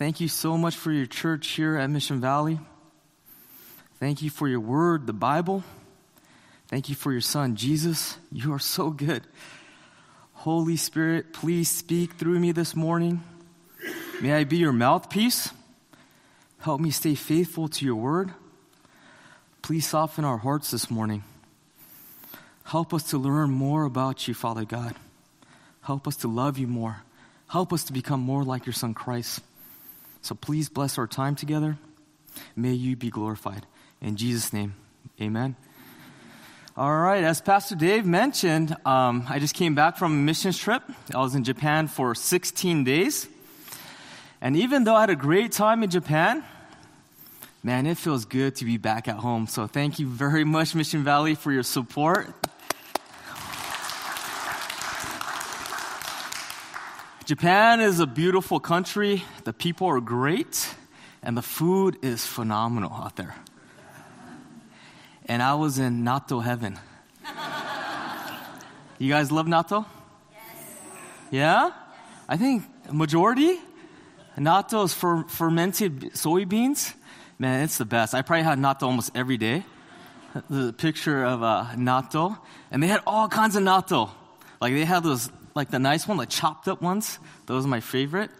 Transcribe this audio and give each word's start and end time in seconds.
Thank 0.00 0.18
you 0.18 0.28
so 0.28 0.56
much 0.56 0.76
for 0.76 0.90
your 0.90 1.04
church 1.04 1.46
here 1.46 1.76
at 1.76 1.90
Mission 1.90 2.22
Valley. 2.22 2.58
Thank 3.98 4.22
you 4.22 4.30
for 4.30 4.48
your 4.48 4.58
word, 4.58 5.06
the 5.06 5.12
Bible. 5.12 5.62
Thank 6.68 6.88
you 6.88 6.94
for 6.94 7.12
your 7.12 7.20
son, 7.20 7.54
Jesus. 7.54 8.16
You 8.32 8.54
are 8.54 8.58
so 8.58 8.88
good. 8.88 9.24
Holy 10.32 10.76
Spirit, 10.76 11.34
please 11.34 11.68
speak 11.68 12.14
through 12.14 12.40
me 12.40 12.50
this 12.50 12.74
morning. 12.74 13.22
May 14.22 14.32
I 14.32 14.44
be 14.44 14.56
your 14.56 14.72
mouthpiece. 14.72 15.50
Help 16.60 16.80
me 16.80 16.90
stay 16.90 17.14
faithful 17.14 17.68
to 17.68 17.84
your 17.84 17.96
word. 17.96 18.32
Please 19.60 19.86
soften 19.86 20.24
our 20.24 20.38
hearts 20.38 20.70
this 20.70 20.90
morning. 20.90 21.24
Help 22.64 22.94
us 22.94 23.02
to 23.10 23.18
learn 23.18 23.50
more 23.50 23.84
about 23.84 24.26
you, 24.26 24.32
Father 24.32 24.64
God. 24.64 24.94
Help 25.82 26.08
us 26.08 26.16
to 26.16 26.26
love 26.26 26.56
you 26.56 26.66
more. 26.66 27.02
Help 27.48 27.70
us 27.70 27.84
to 27.84 27.92
become 27.92 28.20
more 28.20 28.44
like 28.44 28.64
your 28.64 28.72
Son 28.72 28.94
Christ. 28.94 29.42
So 30.22 30.34
please 30.34 30.68
bless 30.68 30.98
our 30.98 31.06
time 31.06 31.34
together. 31.34 31.78
May 32.56 32.72
you 32.72 32.96
be 32.96 33.10
glorified. 33.10 33.66
In 34.00 34.16
Jesus' 34.16 34.52
name, 34.52 34.74
amen. 35.20 35.56
All 36.76 36.96
right, 36.96 37.24
as 37.24 37.40
Pastor 37.40 37.74
Dave 37.74 38.06
mentioned, 38.06 38.74
um, 38.86 39.26
I 39.28 39.38
just 39.38 39.54
came 39.54 39.74
back 39.74 39.98
from 39.98 40.12
a 40.12 40.16
missions 40.16 40.56
trip. 40.56 40.82
I 41.14 41.18
was 41.18 41.34
in 41.34 41.44
Japan 41.44 41.88
for 41.88 42.14
16 42.14 42.84
days. 42.84 43.28
And 44.40 44.56
even 44.56 44.84
though 44.84 44.94
I 44.94 45.02
had 45.02 45.10
a 45.10 45.16
great 45.16 45.52
time 45.52 45.82
in 45.82 45.90
Japan, 45.90 46.42
man, 47.62 47.86
it 47.86 47.98
feels 47.98 48.24
good 48.24 48.56
to 48.56 48.64
be 48.64 48.78
back 48.78 49.08
at 49.08 49.16
home. 49.16 49.46
So 49.46 49.66
thank 49.66 49.98
you 49.98 50.06
very 50.06 50.44
much, 50.56 50.74
Mission 50.74 51.04
Valley, 51.04 51.34
for 51.34 51.52
your 51.52 51.64
support. 51.64 52.32
Japan 57.30 57.80
is 57.80 58.00
a 58.00 58.08
beautiful 58.08 58.58
country. 58.58 59.22
The 59.44 59.52
people 59.52 59.86
are 59.86 60.00
great, 60.00 60.74
and 61.22 61.36
the 61.36 61.42
food 61.42 61.96
is 62.02 62.26
phenomenal 62.26 62.92
out 62.92 63.14
there. 63.14 63.36
And 65.26 65.40
I 65.40 65.54
was 65.54 65.78
in 65.78 66.02
natto 66.02 66.42
heaven. 66.42 66.76
you 68.98 69.08
guys 69.08 69.30
love 69.30 69.46
natto? 69.46 69.86
Yes. 70.32 70.40
Yeah? 71.30 71.70
I 72.28 72.36
think 72.36 72.64
majority 72.92 73.60
natto 74.36 74.84
is 74.86 74.92
for 74.92 75.22
fermented 75.28 76.00
soybeans. 76.14 76.92
Man, 77.38 77.62
it's 77.62 77.78
the 77.78 77.84
best. 77.84 78.12
I 78.12 78.22
probably 78.22 78.42
had 78.42 78.58
natto 78.58 78.82
almost 78.82 79.12
every 79.14 79.36
day. 79.36 79.62
The 80.48 80.72
picture 80.72 81.24
of 81.24 81.44
uh, 81.44 81.66
natto, 81.76 82.36
and 82.72 82.82
they 82.82 82.88
had 82.88 83.02
all 83.06 83.28
kinds 83.28 83.54
of 83.54 83.62
natto. 83.62 84.10
Like 84.60 84.72
they 84.72 84.84
had 84.84 85.04
those 85.04 85.30
like 85.54 85.70
the 85.70 85.78
nice 85.78 86.06
one, 86.06 86.16
the 86.16 86.26
chopped 86.26 86.68
up 86.68 86.80
ones. 86.82 87.18
Those 87.46 87.64
are 87.64 87.68
my 87.68 87.80
favorite. 87.80 88.30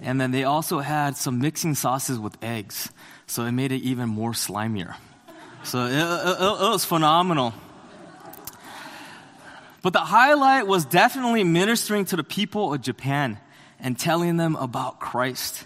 And 0.00 0.20
then 0.20 0.32
they 0.32 0.44
also 0.44 0.80
had 0.80 1.16
some 1.16 1.38
mixing 1.38 1.74
sauces 1.74 2.18
with 2.18 2.36
eggs. 2.42 2.90
So 3.26 3.44
it 3.44 3.52
made 3.52 3.72
it 3.72 3.82
even 3.82 4.08
more 4.08 4.32
slimier. 4.32 4.96
So 5.64 5.86
it, 5.86 5.92
it, 5.92 6.42
it 6.42 6.70
was 6.70 6.84
phenomenal. 6.84 7.54
But 9.80 9.92
the 9.92 10.00
highlight 10.00 10.66
was 10.66 10.84
definitely 10.84 11.44
ministering 11.44 12.04
to 12.06 12.16
the 12.16 12.24
people 12.24 12.72
of 12.74 12.80
Japan 12.80 13.38
and 13.80 13.98
telling 13.98 14.36
them 14.36 14.54
about 14.56 15.00
Christ. 15.00 15.64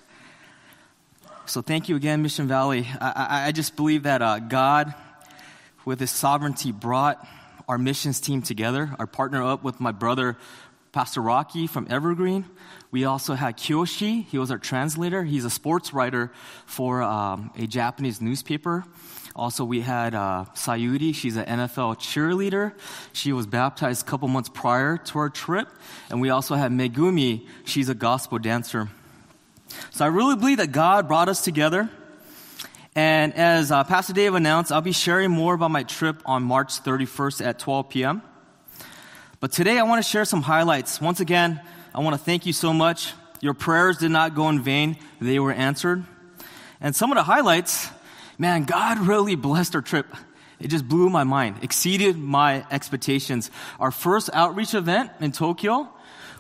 So 1.45 1.63
thank 1.63 1.89
you 1.89 1.97
again, 1.97 2.23
Mission 2.23 2.49
Valley. 2.49 2.87
I, 3.01 3.13
I, 3.29 3.47
I 3.49 3.53
just 3.53 3.77
believe 3.77 4.05
that 4.05 4.23
uh, 4.23 4.39
God, 4.39 4.95
with 5.85 6.01
His 6.01 6.11
sovereignty, 6.11 6.73
brought 6.73 7.27
our 7.69 7.79
missions 7.79 8.21
team 8.21 8.43
together. 8.43 8.91
I 8.99 9.05
partner 9.05 9.43
up 9.43 9.63
with 9.63 9.81
my 9.81 9.93
brother 9.93 10.37
Pastor 10.97 11.21
Rocky 11.21 11.67
from 11.67 11.87
Evergreen. 11.91 12.47
We 12.91 13.05
also 13.05 13.35
had 13.35 13.59
Kyoshi. 13.59 14.25
He 14.25 14.39
was 14.39 14.51
our 14.51 14.57
translator. 14.57 15.25
He's 15.25 15.45
a 15.45 15.51
sports 15.51 15.93
writer 15.93 16.33
for 16.65 17.03
um, 17.03 17.51
a 17.55 17.67
Japanese 17.67 18.23
newspaper. 18.23 18.83
Also, 19.35 19.63
we 19.63 19.83
had 19.83 20.15
uh, 20.15 20.47
Sayuri. 20.55 21.15
She's 21.15 21.37
an 21.37 21.45
NFL 21.45 21.99
cheerleader. 21.99 22.73
She 23.13 23.35
was 23.35 23.47
baptized 23.47 24.07
a 24.07 24.11
couple 24.11 24.27
months 24.29 24.49
prior 24.49 24.97
to 24.97 25.19
our 25.19 25.29
trip. 25.29 25.69
And 26.09 26.23
we 26.23 26.31
also 26.31 26.55
had 26.55 26.73
Megumi. 26.73 27.47
She's 27.67 27.91
a 27.91 27.95
gospel 27.95 28.39
dancer. 28.39 28.89
So 29.91 30.03
I 30.03 30.09
really 30.09 30.37
believe 30.37 30.57
that 30.57 30.73
God 30.73 31.09
brought 31.09 31.29
us 31.29 31.45
together. 31.45 31.91
And 32.95 33.35
as 33.35 33.71
uh, 33.71 33.85
Pastor 33.85 34.15
Dave 34.15 34.35
announced, 34.35 34.73
I'll 34.73 34.81
be 34.81 34.93
sharing 34.93 35.31
more 35.31 35.53
about 35.53 35.73
my 35.73 35.83
trip 35.83 36.23
on 36.25 36.43
March 36.43 36.83
31st 36.83 37.45
at 37.45 37.59
12 37.59 37.91
p.m. 37.91 38.23
But 39.39 39.53
today 39.53 39.79
I 39.79 39.83
want 39.83 40.03
to 40.03 40.11
share 40.11 40.25
some 40.25 40.41
highlights. 40.41 40.99
Once 40.99 41.21
again, 41.21 41.61
I 41.95 42.01
want 42.01 42.15
to 42.15 42.23
thank 42.23 42.47
you 42.47 42.55
so 42.55 42.73
much. 42.73 43.13
Your 43.43 43.53
prayers 43.53 43.99
did 43.99 44.11
not 44.11 44.35
go 44.35 44.49
in 44.49 44.63
vain, 44.63 44.97
they 45.21 45.39
were 45.39 45.53
answered. 45.53 46.05
And 46.81 46.97
some 46.97 47.13
of 47.13 47.17
the 47.17 47.23
highlights, 47.23 47.89
man, 48.39 48.65
God 48.65 48.99
really 48.99 49.35
blessed 49.35 49.75
our 49.75 49.83
trip. 49.83 50.07
It 50.59 50.69
just 50.69 50.89
blew 50.89 51.11
my 51.11 51.25
mind, 51.25 51.57
exceeded 51.63 52.17
my 52.17 52.65
expectations. 52.71 53.51
Our 53.79 53.91
first 53.91 54.31
outreach 54.33 54.73
event 54.73 55.11
in 55.21 55.33
Tokyo, 55.33 55.91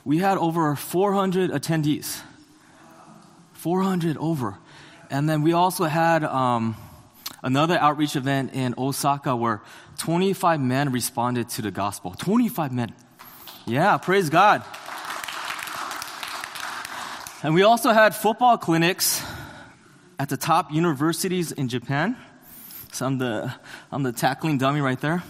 we 0.06 0.18
had 0.18 0.38
over 0.38 0.74
400 0.74 1.50
attendees. 1.50 2.22
400 3.52 4.16
over. 4.16 4.56
And 5.10 5.28
then 5.28 5.42
we 5.42 5.52
also 5.52 5.84
had 5.84 6.24
um, 6.24 6.76
another 7.46 7.78
outreach 7.78 8.16
event 8.16 8.52
in 8.54 8.74
Osaka 8.76 9.36
where 9.36 9.62
25 9.98 10.60
men 10.60 10.90
responded 10.90 11.48
to 11.48 11.62
the 11.62 11.70
gospel. 11.70 12.12
25 12.18 12.72
men. 12.72 12.92
Yeah, 13.66 13.96
praise 13.98 14.28
God. 14.28 14.64
And 17.44 17.54
we 17.54 17.62
also 17.62 17.92
had 17.92 18.16
football 18.16 18.58
clinics 18.58 19.22
at 20.18 20.28
the 20.28 20.36
top 20.36 20.72
universities 20.72 21.52
in 21.52 21.68
Japan. 21.68 22.16
So 22.92 23.06
I'm 23.06 23.18
the, 23.18 23.54
I'm 23.92 24.02
the 24.02 24.12
tackling 24.12 24.58
dummy 24.58 24.80
right 24.80 25.00
there 25.00 25.22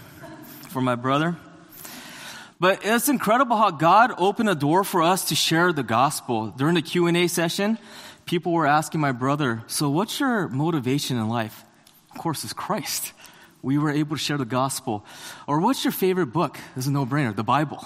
for 0.70 0.80
my 0.80 0.94
brother. 0.94 1.36
But 2.58 2.80
it's 2.82 3.10
incredible 3.10 3.58
how 3.58 3.70
God 3.70 4.14
opened 4.16 4.48
a 4.48 4.54
door 4.54 4.84
for 4.84 5.02
us 5.02 5.26
to 5.28 5.34
share 5.34 5.70
the 5.70 5.82
gospel. 5.82 6.46
During 6.46 6.76
the 6.76 6.82
Q&A 6.82 7.26
session, 7.26 7.76
people 8.24 8.52
were 8.52 8.66
asking 8.66 9.02
my 9.02 9.12
brother, 9.12 9.62
"So 9.66 9.90
what's 9.90 10.18
your 10.18 10.48
motivation 10.48 11.18
in 11.18 11.28
life?" 11.28 11.66
Of 12.16 12.22
course, 12.22 12.44
is 12.44 12.52
Christ 12.52 13.12
we 13.66 13.78
were 13.78 13.90
able 13.90 14.16
to 14.16 14.22
share 14.22 14.38
the 14.38 14.44
gospel. 14.44 15.04
Or 15.48 15.58
what's 15.58 15.84
your 15.84 15.90
favorite 15.90 16.26
book? 16.26 16.56
Is 16.76 16.86
a 16.86 16.92
no 16.92 17.04
brainer, 17.04 17.34
the 17.34 17.42
Bible. 17.42 17.84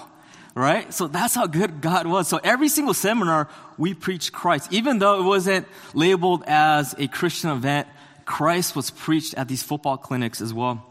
Right? 0.53 0.93
So 0.93 1.07
that's 1.07 1.33
how 1.33 1.47
good 1.47 1.81
God 1.81 2.05
was. 2.05 2.27
So 2.27 2.39
every 2.43 2.67
single 2.67 2.93
seminar, 2.93 3.49
we 3.79 3.95
preached 3.95 4.31
Christ. 4.31 4.71
Even 4.71 4.99
though 4.99 5.19
it 5.19 5.23
wasn't 5.23 5.67
labeled 5.95 6.43
as 6.45 6.93
a 6.99 7.07
Christian 7.07 7.49
event, 7.49 7.87
Christ 8.25 8.75
was 8.75 8.91
preached 8.91 9.33
at 9.33 9.47
these 9.47 9.63
football 9.63 9.97
clinics 9.97 10.39
as 10.39 10.53
well. 10.53 10.85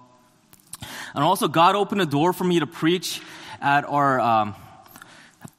And 1.15 1.22
also, 1.22 1.47
God 1.47 1.77
opened 1.77 2.01
a 2.01 2.07
door 2.07 2.33
for 2.33 2.43
me 2.43 2.59
to 2.59 2.67
preach 2.67 3.21
at 3.61 3.84
our, 3.84 4.19
um, 4.19 4.55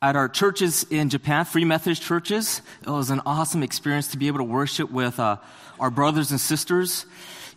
at 0.01 0.17
our 0.17 0.27
churches 0.27 0.83
in 0.89 1.09
Japan, 1.09 1.45
Free 1.45 1.63
Methodist 1.63 2.01
churches. 2.01 2.61
It 2.81 2.89
was 2.89 3.11
an 3.11 3.21
awesome 3.25 3.63
experience 3.63 4.07
to 4.09 4.17
be 4.17 4.27
able 4.27 4.39
to 4.39 4.43
worship 4.43 4.91
with 4.91 5.21
uh, 5.21 5.37
our 5.79 5.89
brothers 5.89 6.31
and 6.31 6.39
sisters 6.41 7.05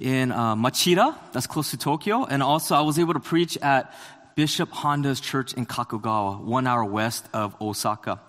in 0.00 0.32
uh, 0.32 0.54
Machida, 0.54 1.16
that's 1.32 1.46
close 1.46 1.70
to 1.70 1.76
Tokyo. 1.76 2.24
And 2.24 2.42
also, 2.42 2.74
I 2.74 2.80
was 2.80 2.98
able 2.98 3.14
to 3.14 3.20
preach 3.20 3.56
at 3.58 3.94
Bishop 4.34 4.70
Honda's 4.70 5.20
church 5.20 5.54
in 5.54 5.66
Kakogawa, 5.66 6.40
one 6.40 6.66
hour 6.66 6.84
west 6.84 7.26
of 7.32 7.54
Osaka. 7.60 8.20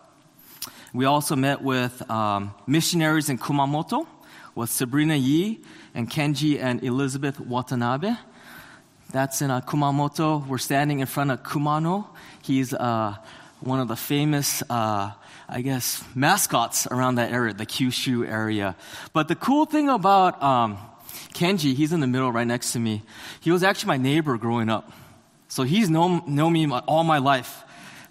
We 0.94 1.06
also 1.06 1.36
met 1.36 1.62
with 1.62 2.10
um, 2.10 2.54
missionaries 2.68 3.30
in 3.30 3.38
Kumamoto 3.38 4.08
with 4.54 4.70
Sabrina 4.70 5.16
Yi 5.16 5.62
and 5.94 6.10
Kenji 6.10 6.62
and 6.62 6.84
Elizabeth 6.84 7.40
Watanabe. 7.40 8.16
That's 9.12 9.42
in 9.42 9.52
uh, 9.52 9.62
Kumamoto. 9.62 10.46
We're 10.48 10.58
standing 10.58 11.00
in 11.00 11.08
front 11.08 11.32
of 11.32 11.44
Kumamon. 11.44 12.06
He's 12.42 12.74
uh, 12.74 13.16
one 13.60 13.80
of 13.80 13.88
the 13.88 13.96
famous, 13.96 14.62
uh, 14.70 15.12
I 15.50 15.62
guess, 15.62 16.04
mascots 16.14 16.88
around 16.88 17.16
that 17.16 17.32
area, 17.32 17.54
the 17.54 17.66
Kyushu 17.66 18.28
area. 18.28 18.76
But 19.12 19.28
the 19.28 19.36
cool 19.36 19.66
thing 19.66 19.90
about 19.90 20.42
um, 20.42 20.78
Kenji, 21.36 21.76
he's 21.76 21.92
in 21.92 22.00
the 22.00 22.08
middle 22.08 22.32
right 22.32 22.48
next 22.48 22.72
to 22.74 22.80
me. 22.80 23.04
He 23.42 23.52
was 23.52 23.62
actually 23.62 23.90
my 23.90 23.98
neighbor 23.98 24.38
growing 24.38 24.70
up. 24.70 24.92
So 25.50 25.64
he's 25.64 25.90
known, 25.90 26.24
known 26.28 26.54
me 26.54 26.70
all 26.72 27.04
my 27.04 27.18
life. 27.18 27.64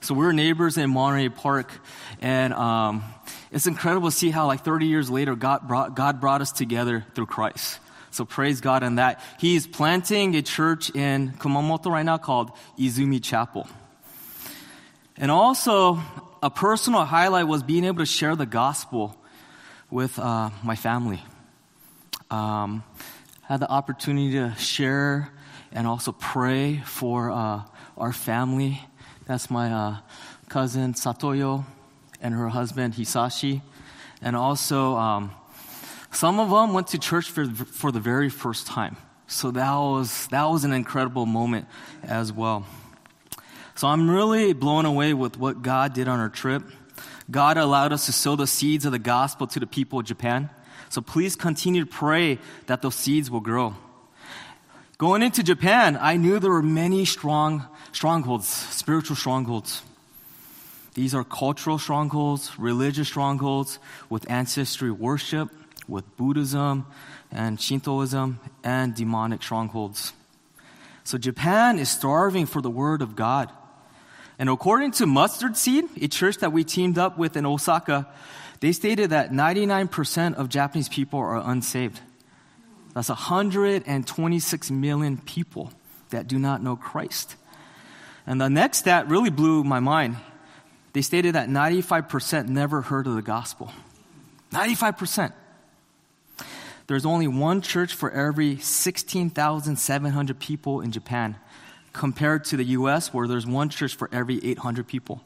So 0.03 0.13
we 0.13 0.27
are 0.27 0.33
neighbors 0.35 0.77
in 0.77 0.91
Monterey 0.91 1.31
Park. 1.31 1.73
And 2.21 2.53
um, 2.53 3.03
it's 3.51 3.67
incredible 3.67 4.11
to 4.11 4.15
see 4.15 4.31
how, 4.31 4.47
like 4.47 4.63
30 4.63 4.87
years 4.87 5.09
later, 5.11 5.35
God 5.35 5.67
brought, 5.67 5.97
God 5.97 6.21
brought 6.21 6.43
us 6.43 6.53
together 6.53 7.07
through 7.15 7.25
Christ. 7.27 7.81
So 8.11 8.27
praise 8.27 8.61
God 8.61 8.83
on 8.83 8.97
that. 8.97 9.23
He's 9.41 9.67
planting 9.67 10.37
a 10.37 10.43
church 10.43 10.95
in 10.95 11.33
Kumamoto 11.33 11.91
right 11.91 12.05
now 12.05 12.19
called 12.19 12.51
Izumi 12.79 13.23
Chapel. 13.23 13.67
And 15.17 15.31
also, 15.31 15.99
a 16.43 16.51
personal 16.51 17.07
highlight 17.07 17.49
was 17.49 17.63
being 17.63 17.85
able 17.85 18.01
to 18.01 18.07
share 18.07 18.37
the 18.37 18.47
gospel 18.47 19.17
with 19.91 20.19
uh, 20.19 20.51
my 20.63 20.77
family. 20.77 21.23
Um, 22.31 22.83
had 23.47 23.61
the 23.61 23.71
opportunity 23.71 24.33
to 24.33 24.55
share 24.57 25.31
and 25.73 25.87
also 25.87 26.13
pray 26.13 26.83
for 26.87 27.31
uh, 27.31 27.63
our 27.97 28.13
family. 28.13 28.81
That's 29.27 29.51
my 29.51 29.71
uh, 29.71 29.97
cousin 30.49 30.95
Satoyo 30.95 31.65
and 32.21 32.35
her 32.35 32.49
husband 32.49 32.95
Hisashi. 32.95 33.61
And 34.23 34.35
also, 34.37 34.97
um, 34.97 35.31
some 36.11 36.41
of 36.41 36.49
them 36.49 36.73
went 36.73 36.89
to 36.89 36.99
church 36.99 37.31
for, 37.31 37.45
for 37.47 37.93
the 37.93 38.01
very 38.01 38.31
first 38.31 38.67
time. 38.67 38.97
So 39.27 39.51
that 39.51 39.75
was, 39.75 40.27
that 40.29 40.45
was 40.45 40.65
an 40.65 40.73
incredible 40.73 41.27
moment 41.27 41.67
as 42.03 42.33
well. 42.33 42.67
So 43.75 43.89
I'm 43.89 44.09
really 44.09 44.53
blown 44.53 44.87
away 44.87 45.13
with 45.13 45.37
what 45.37 45.61
God 45.63 45.93
did 45.93 46.07
on 46.07 46.21
our 46.21 46.29
trip. 46.29 46.63
God 47.31 47.57
allowed 47.57 47.93
us 47.93 48.07
to 48.07 48.13
sow 48.13 48.37
the 48.37 48.47
seeds 48.47 48.85
of 48.85 48.93
the 48.93 48.99
gospel 48.99 49.47
to 49.49 49.61
the 49.61 49.67
people 49.67 49.99
of 49.99 50.07
Japan. 50.07 50.51
So 50.89 51.01
please 51.01 51.37
continue 51.37 51.85
to 51.85 51.91
pray 51.91 52.39
that 52.67 52.83
those 52.83 52.95
seeds 52.95 53.31
will 53.31 53.41
grow. 53.41 53.75
Going 54.97 55.23
into 55.23 55.43
Japan, 55.43 55.99
I 56.01 56.17
knew 56.17 56.39
there 56.39 56.51
were 56.51 56.63
many 56.63 57.05
strong 57.05 57.67
strongholds, 57.93 58.47
spiritual 58.47 59.17
strongholds. 59.17 59.83
These 60.95 61.15
are 61.15 61.25
cultural 61.25 61.79
strongholds, 61.79 62.57
religious 62.59 63.09
strongholds 63.09 63.81
with 64.09 64.31
ancestry 64.31 64.93
worship, 64.93 65.51
with 65.89 66.17
Buddhism 66.17 66.87
and 67.33 67.61
Shintoism, 67.61 68.39
and 68.63 68.95
demonic 68.95 69.43
strongholds. 69.43 70.13
So 71.03 71.19
Japan 71.19 71.79
is 71.79 71.91
starving 71.91 72.47
for 72.47 72.63
the 72.63 72.71
word 72.71 73.03
of 73.03 73.17
God. 73.17 73.51
And 74.39 74.49
according 74.49 74.93
to 74.93 75.07
Mustard 75.07 75.57
Seed, 75.57 75.85
a 76.01 76.09
church 76.09 76.39
that 76.39 76.53
we 76.53 76.65
teamed 76.65 76.99
up 76.99 77.19
with 77.19 77.37
in 77.37 77.45
Osaka, 77.45 78.07
they 78.65 78.73
stated 78.73 79.11
that 79.11 79.31
99% 79.31 80.37
of 80.37 80.49
Japanese 80.49 80.89
people 80.89 81.19
are 81.19 81.37
unsaved. 81.37 82.01
That's 82.95 83.11
126 83.11 84.71
million 84.71 85.19
people 85.19 85.71
that 86.09 86.29
do 86.29 86.39
not 86.39 86.63
know 86.63 86.75
Christ. 86.75 87.37
And 88.27 88.41
the 88.41 88.49
next 88.49 88.79
stat 88.79 89.07
really 89.07 89.29
blew 89.29 89.65
my 89.65 89.81
mind. 89.81 90.17
They 90.95 91.03
stated 91.03 91.35
that 91.35 91.51
95% 91.51 92.49
never 92.49 92.81
heard 92.81 93.07
of 93.07 93.17
the 93.17 93.21
gospel. 93.21 93.71
95%. 94.53 95.35
There's 96.87 97.05
only 97.05 97.29
one 97.29 97.61
church 97.61 97.93
for 97.93 98.11
every 98.11 98.57
16,700 98.57 100.41
people 100.41 100.81
in 100.81 100.91
Japan 100.91 101.37
compared 101.93 102.47
to 102.47 102.57
the 102.57 102.65
US, 102.65 103.13
where 103.13 103.29
there's 103.29 103.47
one 103.47 103.69
church 103.69 103.95
for 103.95 104.09
every 104.11 104.43
800 104.43 104.89
people. 104.89 105.21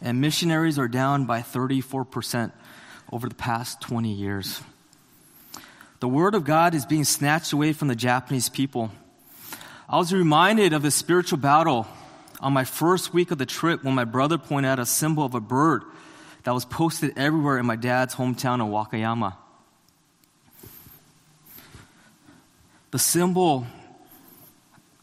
And 0.00 0.20
missionaries 0.20 0.78
are 0.78 0.88
down 0.88 1.24
by 1.24 1.40
34% 1.40 2.52
over 3.12 3.28
the 3.28 3.34
past 3.34 3.80
20 3.80 4.12
years. 4.12 4.62
The 6.00 6.08
Word 6.08 6.34
of 6.34 6.44
God 6.44 6.74
is 6.74 6.84
being 6.84 7.04
snatched 7.04 7.52
away 7.52 7.72
from 7.72 7.88
the 7.88 7.96
Japanese 7.96 8.48
people. 8.48 8.90
I 9.88 9.96
was 9.96 10.12
reminded 10.12 10.72
of 10.72 10.84
a 10.84 10.90
spiritual 10.90 11.38
battle 11.38 11.86
on 12.40 12.52
my 12.52 12.64
first 12.64 13.14
week 13.14 13.30
of 13.30 13.38
the 13.38 13.46
trip 13.46 13.82
when 13.82 13.94
my 13.94 14.04
brother 14.04 14.36
pointed 14.36 14.68
out 14.68 14.78
a 14.78 14.86
symbol 14.86 15.24
of 15.24 15.34
a 15.34 15.40
bird 15.40 15.84
that 16.42 16.52
was 16.52 16.64
posted 16.64 17.16
everywhere 17.16 17.58
in 17.58 17.66
my 17.66 17.76
dad's 17.76 18.14
hometown 18.14 18.60
of 18.60 18.68
Wakayama. 18.68 19.36
The 22.90 22.98
symbol 22.98 23.66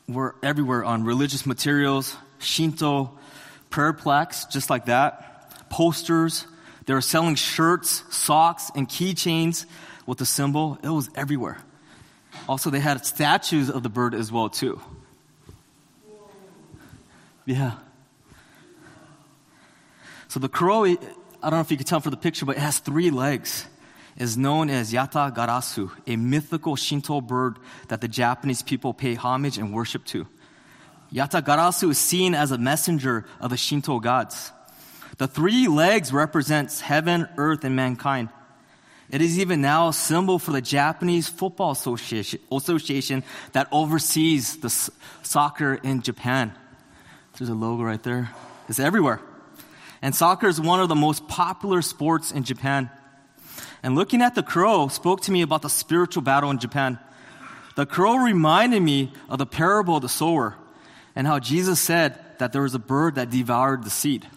were 0.08 0.36
everywhere 0.44 0.84
on 0.84 1.04
religious 1.04 1.46
materials, 1.46 2.16
Shinto, 2.40 3.12
prayer 3.74 3.92
plaques, 3.92 4.46
just 4.46 4.70
like 4.70 4.86
that, 4.86 5.68
posters. 5.72 6.46
They 6.86 6.94
were 6.94 7.02
selling 7.02 7.34
shirts, 7.34 8.04
socks, 8.16 8.70
and 8.76 8.88
keychains 8.88 9.66
with 10.06 10.20
the 10.20 10.28
symbol. 10.28 10.78
It 10.84 10.90
was 10.90 11.10
everywhere. 11.16 11.58
Also, 12.48 12.70
they 12.70 12.80
had 12.80 13.04
statues 13.04 13.72
of 13.72 13.82
the 13.82 13.90
bird 13.90 14.14
as 14.14 14.32
well, 14.32 14.50
too. 14.50 14.80
Yeah. 17.46 17.72
So 20.28 20.40
the 20.40 20.50
crow, 20.50 20.86
I 20.86 20.96
don't 21.42 21.54
know 21.54 21.60
if 21.60 21.72
you 21.72 21.78
can 21.78 21.88
tell 21.88 22.00
from 22.00 22.12
the 22.12 22.18
picture, 22.18 22.46
but 22.46 22.58
it 22.58 22.62
has 22.62 22.78
three 22.78 23.10
legs. 23.10 23.66
Is 24.16 24.38
known 24.38 24.70
as 24.70 24.94
Yata 24.94 25.34
Garasu, 25.34 25.90
a 26.06 26.16
mythical 26.16 26.76
Shinto 26.76 27.22
bird 27.22 27.58
that 27.88 28.02
the 28.02 28.08
Japanese 28.08 28.62
people 28.62 28.94
pay 28.94 29.16
homage 29.16 29.58
and 29.58 29.74
worship 29.74 30.06
to. 30.14 30.28
Yata 31.14 31.44
Garasu 31.44 31.92
is 31.92 32.00
seen 32.00 32.34
as 32.34 32.52
a 32.52 32.58
messenger 32.58 33.26
of 33.40 33.52
the 33.52 33.58
Shinto 33.58 34.00
gods. 34.00 34.52
The 35.18 35.28
three 35.28 35.68
legs 35.68 36.12
represents 36.12 36.82
heaven, 36.82 37.30
earth, 37.38 37.64
and 37.64 37.76
mankind. 37.76 38.30
It 39.12 39.22
is 39.22 39.38
even 39.38 39.62
now 39.62 39.90
a 39.90 39.94
symbol 39.94 40.40
for 40.40 40.52
the 40.52 40.62
Japanese 40.62 41.28
Football 41.30 41.72
Association 41.72 43.24
that 43.52 43.68
oversees 43.72 44.58
the 44.58 44.70
soccer 45.22 45.76
in 45.76 46.02
Japan. 46.02 46.52
There's 47.38 47.50
a 47.50 47.54
logo 47.54 47.84
right 47.84 48.02
there. 48.02 48.32
It's 48.68 48.80
everywhere. 48.80 49.22
And 50.02 50.16
soccer 50.16 50.48
is 50.48 50.60
one 50.60 50.80
of 50.80 50.90
the 50.90 50.96
most 50.96 51.28
popular 51.28 51.84
sports 51.84 52.32
in 52.32 52.44
Japan. 52.44 52.90
And 53.84 53.94
looking 53.94 54.24
at 54.24 54.34
the 54.34 54.42
crow 54.42 54.88
spoke 54.88 55.22
to 55.22 55.32
me 55.32 55.44
about 55.44 55.62
the 55.62 55.70
spiritual 55.70 56.24
battle 56.24 56.50
in 56.50 56.58
Japan. 56.58 56.98
The 57.76 57.86
crow 57.86 58.16
reminded 58.16 58.82
me 58.82 59.14
of 59.30 59.38
the 59.38 59.46
parable 59.46 59.98
of 59.98 60.02
the 60.02 60.10
sower 60.10 60.58
and 61.16 61.28
how 61.28 61.40
Jesus 61.40 61.80
said 61.80 62.20
that 62.40 62.52
there 62.52 62.62
was 62.62 62.76
a 62.76 62.80
bird 62.80 63.16
that 63.16 63.30
devoured 63.30 63.84
the 63.84 63.90
seed. 63.90 64.28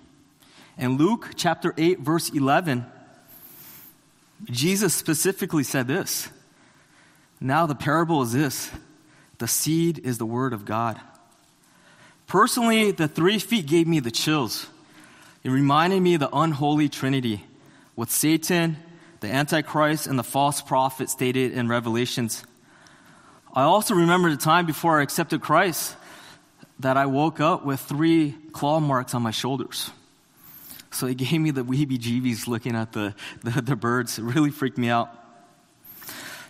In 0.79 0.99
Luke 0.99 1.31
chapter 1.37 1.73
8, 1.77 2.01
verse 2.01 2.31
11, 2.31 2.85
Jesus 4.45 4.95
specifically 4.95 5.65
said 5.65 5.89
this. 5.89 6.29
Now 7.41 7.67
the 7.67 7.75
parable 7.75 8.23
is 8.23 8.33
this 8.33 8.71
the 9.39 9.49
seed 9.49 9.99
is 9.99 10.19
the 10.19 10.27
word 10.27 10.53
of 10.53 10.65
God. 10.65 11.01
Personally, 12.27 12.91
the 12.91 13.09
three 13.09 13.39
feet 13.39 13.67
gave 13.67 13.87
me 13.87 14.01
the 14.01 14.11
chills. 14.11 14.67
It 15.45 15.51
reminded 15.51 16.01
me 16.01 16.15
of 16.15 16.21
the 16.21 16.35
unholy 16.35 16.89
trinity 16.89 17.45
with 17.95 18.11
Satan, 18.11 18.77
the 19.21 19.29
Antichrist, 19.29 20.07
and 20.07 20.19
the 20.19 20.25
false 20.25 20.61
prophet 20.61 21.09
stated 21.09 21.53
in 21.53 21.69
Revelations. 21.69 22.45
I 23.55 23.63
also 23.63 23.95
remember 23.95 24.31
the 24.31 24.37
time 24.37 24.67
before 24.67 24.99
I 24.99 25.03
accepted 25.03 25.41
Christ 25.41 25.95
that 26.81 26.97
I 26.97 27.07
woke 27.07 27.41
up 27.41 27.65
with 27.65 27.81
three 27.81 28.35
claw 28.53 28.81
marks 28.81 29.15
on 29.15 29.23
my 29.23 29.31
shoulders. 29.31 29.91
So 30.91 31.07
it 31.07 31.17
gave 31.17 31.41
me 31.41 31.51
the 31.51 31.63
weeby 31.65 31.99
jeebies 31.99 32.47
looking 32.47 32.75
at 32.75 32.93
the, 32.93 33.15
the, 33.43 33.61
the, 33.63 33.77
birds. 33.77 34.19
It 34.19 34.23
really 34.23 34.51
freaked 34.51 34.79
me 34.79 34.89
out. 34.89 35.11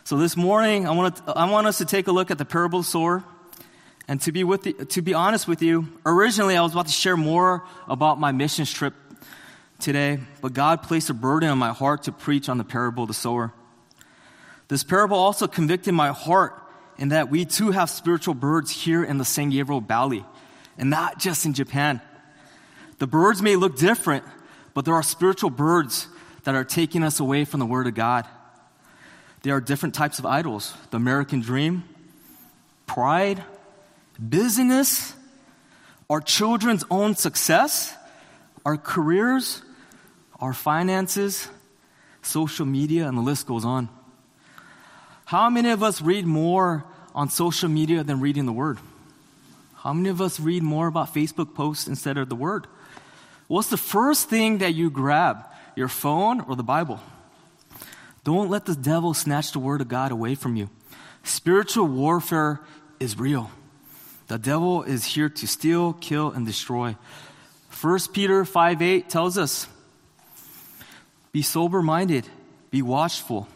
So 0.04 0.18
this 0.18 0.36
morning, 0.36 0.86
I 0.86 0.92
want, 0.92 1.16
to, 1.16 1.32
I 1.32 1.50
want 1.50 1.66
us 1.66 1.78
to 1.78 1.84
take 1.84 2.06
a 2.06 2.12
look 2.12 2.30
at 2.30 2.38
the 2.38 2.44
parable 2.44 2.80
of 2.80 2.84
the 2.84 2.90
sower. 2.90 3.24
And 4.08 4.20
to 4.22 4.32
be, 4.32 4.44
with 4.44 4.62
the, 4.62 4.72
to 4.72 5.02
be 5.02 5.14
honest 5.14 5.48
with 5.48 5.62
you, 5.62 5.88
originally 6.04 6.56
I 6.56 6.62
was 6.62 6.72
about 6.72 6.86
to 6.86 6.92
share 6.92 7.16
more 7.16 7.64
about 7.88 8.20
my 8.20 8.30
missions 8.30 8.72
trip 8.72 8.94
today, 9.80 10.20
but 10.40 10.52
God 10.52 10.82
placed 10.82 11.10
a 11.10 11.14
burden 11.14 11.48
on 11.48 11.58
my 11.58 11.72
heart 11.72 12.04
to 12.04 12.12
preach 12.12 12.48
on 12.48 12.56
the 12.56 12.64
parable 12.64 13.02
of 13.02 13.08
the 13.08 13.14
sower. 13.14 13.52
This 14.68 14.84
parable 14.84 15.16
also 15.16 15.46
convicted 15.46 15.94
my 15.94 16.08
heart 16.08 16.54
in 16.98 17.08
that 17.10 17.30
we 17.30 17.44
too 17.44 17.70
have 17.70 17.90
spiritual 17.90 18.34
birds 18.34 18.70
here 18.70 19.04
in 19.04 19.18
the 19.18 19.24
San 19.24 19.50
Gabriel 19.50 19.80
Valley, 19.80 20.24
and 20.78 20.90
not 20.90 21.18
just 21.18 21.46
in 21.46 21.54
Japan. 21.54 22.00
The 22.98 23.06
birds 23.06 23.42
may 23.42 23.56
look 23.56 23.76
different, 23.76 24.24
but 24.74 24.84
there 24.84 24.94
are 24.94 25.02
spiritual 25.02 25.50
birds 25.50 26.08
that 26.44 26.54
are 26.54 26.64
taking 26.64 27.02
us 27.02 27.20
away 27.20 27.44
from 27.44 27.60
the 27.60 27.66
Word 27.66 27.86
of 27.86 27.94
God. 27.94 28.26
There 29.42 29.54
are 29.54 29.60
different 29.60 29.94
types 29.94 30.18
of 30.18 30.26
idols 30.26 30.74
the 30.90 30.96
American 30.96 31.40
dream, 31.40 31.84
pride, 32.86 33.42
business, 34.28 35.14
our 36.08 36.20
children's 36.20 36.84
own 36.90 37.14
success, 37.14 37.94
our 38.64 38.76
careers, 38.76 39.62
our 40.40 40.52
finances, 40.52 41.48
social 42.22 42.66
media, 42.66 43.08
and 43.08 43.16
the 43.16 43.22
list 43.22 43.46
goes 43.46 43.64
on. 43.64 43.88
How 45.26 45.50
many 45.50 45.70
of 45.70 45.82
us 45.82 46.00
read 46.00 46.24
more 46.24 46.84
on 47.12 47.30
social 47.30 47.68
media 47.68 48.04
than 48.04 48.20
reading 48.20 48.46
the 48.46 48.52
Word? 48.52 48.78
How 49.74 49.92
many 49.92 50.08
of 50.08 50.20
us 50.20 50.38
read 50.38 50.62
more 50.62 50.86
about 50.86 51.12
Facebook 51.12 51.52
posts 51.52 51.88
instead 51.88 52.16
of 52.16 52.28
the 52.28 52.36
Word? 52.36 52.68
What's 53.48 53.68
the 53.68 53.76
first 53.76 54.30
thing 54.30 54.58
that 54.58 54.74
you 54.74 54.88
grab? 54.88 55.44
Your 55.74 55.88
phone 55.88 56.42
or 56.42 56.54
the 56.54 56.62
Bible? 56.62 57.00
Don't 58.22 58.50
let 58.50 58.66
the 58.66 58.76
devil 58.76 59.14
snatch 59.14 59.50
the 59.50 59.58
Word 59.58 59.80
of 59.80 59.88
God 59.88 60.12
away 60.12 60.36
from 60.36 60.54
you. 60.54 60.70
Spiritual 61.24 61.88
warfare 61.88 62.60
is 63.00 63.18
real. 63.18 63.50
The 64.28 64.38
devil 64.38 64.84
is 64.84 65.04
here 65.04 65.28
to 65.28 65.46
steal, 65.48 65.92
kill, 65.94 66.30
and 66.30 66.46
destroy. 66.46 66.94
1 67.80 67.98
Peter 68.12 68.44
5 68.44 68.80
8 68.80 69.08
tells 69.10 69.36
us 69.36 69.66
Be 71.32 71.42
sober 71.42 71.82
minded, 71.82 72.28
be 72.70 72.80
watchful. 72.80 73.48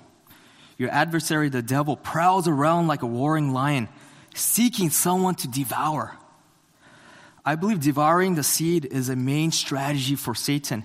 Your 0.81 0.91
adversary, 0.91 1.51
the 1.51 1.61
devil, 1.61 1.95
prowls 1.95 2.49
around 2.49 2.87
like 2.87 3.03
a 3.03 3.07
roaring 3.07 3.53
lion, 3.53 3.91
seeking 4.35 4.89
someone 4.89 5.35
to 5.35 5.47
devour. 5.47 6.17
I 7.45 7.57
believe 7.57 7.81
devouring 7.81 8.35
the 8.35 8.43
seed 8.43 8.87
is 8.87 9.11
a 9.11 9.15
main 9.15 9.53
strategy 9.53 10.15
for 10.15 10.35
Satan. 10.35 10.85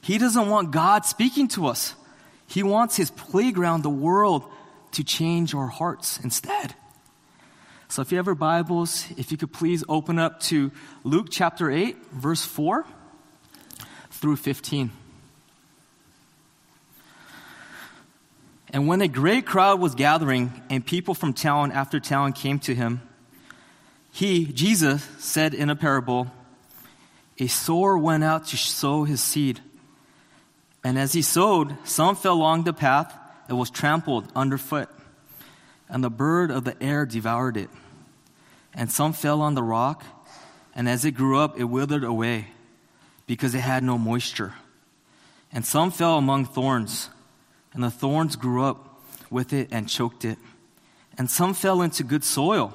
He 0.00 0.16
doesn't 0.16 0.48
want 0.48 0.70
God 0.70 1.04
speaking 1.04 1.48
to 1.48 1.66
us, 1.66 1.94
he 2.46 2.62
wants 2.62 2.96
his 2.96 3.10
playground, 3.10 3.82
the 3.82 3.90
world, 3.90 4.50
to 4.92 5.04
change 5.04 5.54
our 5.54 5.66
hearts 5.66 6.18
instead. 6.24 6.74
So 7.88 8.00
if 8.00 8.10
you 8.12 8.16
have 8.16 8.24
your 8.24 8.34
Bibles, 8.34 9.04
if 9.18 9.30
you 9.30 9.36
could 9.36 9.52
please 9.52 9.84
open 9.90 10.18
up 10.18 10.40
to 10.44 10.72
Luke 11.02 11.26
chapter 11.30 11.70
8, 11.70 11.98
verse 12.12 12.46
4 12.46 12.86
through 14.10 14.36
15. 14.36 15.03
And 18.74 18.88
when 18.88 19.02
a 19.02 19.06
great 19.06 19.46
crowd 19.46 19.78
was 19.78 19.94
gathering, 19.94 20.52
and 20.68 20.84
people 20.84 21.14
from 21.14 21.32
town 21.32 21.70
after 21.70 22.00
town 22.00 22.32
came 22.32 22.58
to 22.58 22.74
him, 22.74 23.02
he, 24.10 24.46
Jesus, 24.46 25.00
said 25.18 25.54
in 25.54 25.70
a 25.70 25.76
parable, 25.76 26.26
A 27.38 27.46
sower 27.46 27.96
went 27.96 28.24
out 28.24 28.46
to 28.46 28.56
sow 28.56 29.04
his 29.04 29.22
seed. 29.22 29.60
And 30.82 30.98
as 30.98 31.12
he 31.12 31.22
sowed, 31.22 31.76
some 31.84 32.16
fell 32.16 32.34
along 32.34 32.64
the 32.64 32.72
path 32.72 33.16
and 33.48 33.56
was 33.56 33.70
trampled 33.70 34.32
underfoot, 34.34 34.88
and 35.88 36.02
the 36.02 36.10
bird 36.10 36.50
of 36.50 36.64
the 36.64 36.74
air 36.82 37.06
devoured 37.06 37.56
it. 37.56 37.70
And 38.74 38.90
some 38.90 39.12
fell 39.12 39.40
on 39.40 39.54
the 39.54 39.62
rock, 39.62 40.02
and 40.74 40.88
as 40.88 41.04
it 41.04 41.12
grew 41.12 41.38
up, 41.38 41.60
it 41.60 41.64
withered 41.64 42.02
away, 42.02 42.48
because 43.28 43.54
it 43.54 43.60
had 43.60 43.84
no 43.84 43.98
moisture. 43.98 44.52
And 45.52 45.64
some 45.64 45.92
fell 45.92 46.18
among 46.18 46.46
thorns 46.46 47.08
and 47.74 47.82
the 47.82 47.90
thorns 47.90 48.36
grew 48.36 48.64
up 48.64 49.00
with 49.30 49.52
it 49.52 49.68
and 49.70 49.88
choked 49.88 50.24
it. 50.24 50.38
And 51.18 51.30
some 51.30 51.54
fell 51.54 51.82
into 51.82 52.02
good 52.04 52.24
soil 52.24 52.72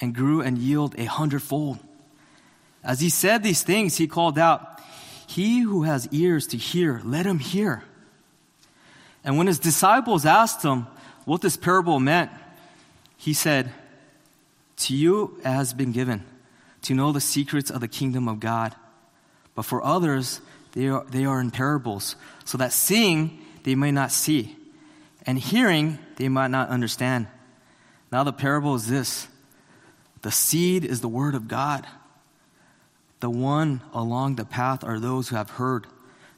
and 0.00 0.14
grew 0.14 0.40
and 0.40 0.58
yielded 0.58 1.00
a 1.00 1.04
hundredfold. 1.04 1.78
As 2.84 3.00
he 3.00 3.08
said 3.08 3.42
these 3.42 3.62
things, 3.62 3.96
he 3.96 4.06
called 4.06 4.38
out, 4.38 4.80
He 5.26 5.60
who 5.60 5.84
has 5.84 6.08
ears 6.10 6.48
to 6.48 6.56
hear, 6.56 7.00
let 7.04 7.24
him 7.24 7.38
hear. 7.38 7.84
And 9.24 9.38
when 9.38 9.46
his 9.46 9.60
disciples 9.60 10.26
asked 10.26 10.64
him 10.64 10.88
what 11.24 11.40
this 11.40 11.56
parable 11.56 12.00
meant, 12.00 12.30
he 13.16 13.32
said, 13.32 13.70
To 14.78 14.96
you 14.96 15.38
it 15.44 15.46
has 15.46 15.72
been 15.72 15.92
given 15.92 16.24
to 16.82 16.94
know 16.94 17.12
the 17.12 17.20
secrets 17.20 17.70
of 17.70 17.80
the 17.80 17.88
kingdom 17.88 18.26
of 18.26 18.40
God. 18.40 18.74
But 19.54 19.62
for 19.62 19.84
others, 19.84 20.40
they 20.72 20.88
are, 20.88 21.04
they 21.04 21.24
are 21.24 21.40
in 21.40 21.52
parables, 21.52 22.16
so 22.44 22.58
that 22.58 22.72
seeing 22.72 23.38
they 23.64 23.74
may 23.74 23.90
not 23.90 24.12
see, 24.12 24.56
and 25.26 25.38
hearing 25.38 25.98
they 26.16 26.28
might 26.28 26.50
not 26.50 26.68
understand. 26.68 27.26
Now, 28.10 28.24
the 28.24 28.32
parable 28.32 28.74
is 28.74 28.88
this 28.88 29.28
the 30.22 30.30
seed 30.30 30.84
is 30.84 31.00
the 31.00 31.08
word 31.08 31.34
of 31.34 31.48
God. 31.48 31.86
The 33.20 33.30
one 33.30 33.82
along 33.92 34.36
the 34.36 34.44
path 34.44 34.82
are 34.84 34.98
those 34.98 35.28
who 35.28 35.36
have 35.36 35.50
heard. 35.50 35.86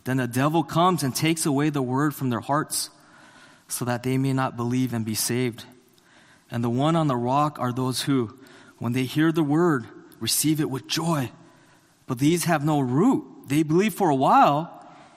Then 0.04 0.18
the 0.18 0.26
devil 0.26 0.62
comes 0.62 1.02
and 1.02 1.14
takes 1.14 1.46
away 1.46 1.70
the 1.70 1.82
word 1.82 2.14
from 2.14 2.30
their 2.30 2.40
hearts, 2.40 2.90
so 3.68 3.84
that 3.86 4.02
they 4.02 4.18
may 4.18 4.32
not 4.32 4.56
believe 4.56 4.92
and 4.92 5.04
be 5.04 5.14
saved. 5.14 5.64
And 6.50 6.62
the 6.62 6.70
one 6.70 6.94
on 6.94 7.08
the 7.08 7.16
rock 7.16 7.58
are 7.58 7.72
those 7.72 8.02
who, 8.02 8.38
when 8.78 8.92
they 8.92 9.04
hear 9.04 9.32
the 9.32 9.42
word, 9.42 9.86
receive 10.20 10.60
it 10.60 10.70
with 10.70 10.86
joy. 10.86 11.30
But 12.06 12.18
these 12.18 12.44
have 12.44 12.64
no 12.64 12.80
root. 12.80 13.24
They 13.48 13.62
believe 13.62 13.94
for 13.94 14.10
a 14.10 14.14
while 14.14 14.73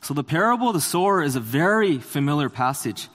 So, 0.00 0.14
the 0.14 0.24
parable 0.24 0.68
of 0.68 0.74
the 0.74 0.80
sower 0.80 1.22
is 1.22 1.36
a 1.36 1.40
very 1.40 1.98
familiar 1.98 2.48
passage. 2.48 3.08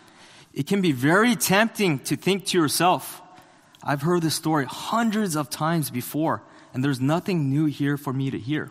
It 0.54 0.68
can 0.68 0.82
be 0.82 0.92
very 0.92 1.36
tempting 1.36 2.00
to 2.00 2.16
think 2.16 2.46
to 2.48 2.58
yourself, 2.58 3.22
I've 3.82 4.02
heard 4.02 4.22
this 4.22 4.36
story 4.36 4.66
hundreds 4.66 5.36
of 5.36 5.50
times 5.50 5.90
before, 5.90 6.44
and 6.74 6.84
there's 6.84 7.02
nothing 7.02 7.50
new 7.50 7.66
here 7.66 7.98
for 7.98 8.14
me 8.14 8.30
to 8.32 8.40
hear. 8.40 8.70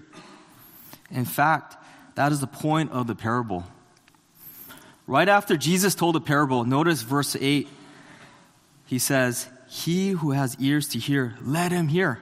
In 1.11 1.25
fact, 1.25 1.77
that 2.15 2.33
is 2.33 2.41
the 2.41 2.47
point 2.47 2.93
of 2.93 3.07
the 3.07 3.15
parable. 3.15 3.65
Right 5.07 5.29
after 5.29 5.57
Jesus 5.57 5.95
told 5.95 6.15
the 6.15 6.21
parable, 6.21 6.65
notice 6.65 7.03
verse 7.03 7.37
8. 7.39 7.69
He 8.87 8.99
says, 8.99 9.49
He 9.69 10.11
who 10.11 10.31
has 10.31 10.57
ears 10.61 10.89
to 10.89 10.99
hear, 10.99 11.37
let 11.43 11.73
him 11.73 11.89
hear. 11.89 12.21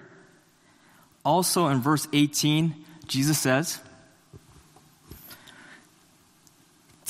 Also 1.24 1.68
in 1.68 1.80
verse 1.80 2.08
18, 2.12 2.74
Jesus 3.06 3.38
says, 3.38 3.80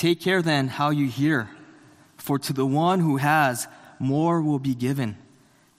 Take 0.00 0.18
care 0.18 0.40
then 0.40 0.68
how 0.68 0.88
you 0.88 1.08
hear, 1.08 1.50
for 2.16 2.38
to 2.38 2.54
the 2.54 2.64
one 2.64 3.00
who 3.00 3.18
has, 3.18 3.68
more 3.98 4.40
will 4.40 4.58
be 4.58 4.74
given, 4.74 5.18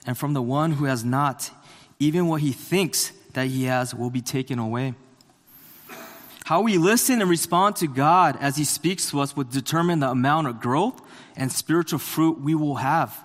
and 0.06 0.16
from 0.16 0.32
the 0.32 0.40
one 0.40 0.70
who 0.70 0.84
has 0.84 1.04
not, 1.04 1.50
even 1.98 2.28
what 2.28 2.40
he 2.40 2.52
thinks 2.52 3.10
that 3.32 3.48
he 3.48 3.64
has 3.64 3.92
will 3.92 4.10
be 4.10 4.20
taken 4.20 4.60
away. 4.60 4.94
How 6.44 6.60
we 6.60 6.78
listen 6.78 7.20
and 7.20 7.28
respond 7.28 7.74
to 7.76 7.88
God 7.88 8.38
as 8.40 8.56
He 8.56 8.62
speaks 8.62 9.10
to 9.10 9.18
us 9.18 9.34
will 9.34 9.42
determine 9.42 9.98
the 9.98 10.10
amount 10.10 10.46
of 10.46 10.60
growth 10.60 11.02
and 11.34 11.50
spiritual 11.50 11.98
fruit 11.98 12.40
we 12.40 12.54
will 12.54 12.76
have. 12.76 13.18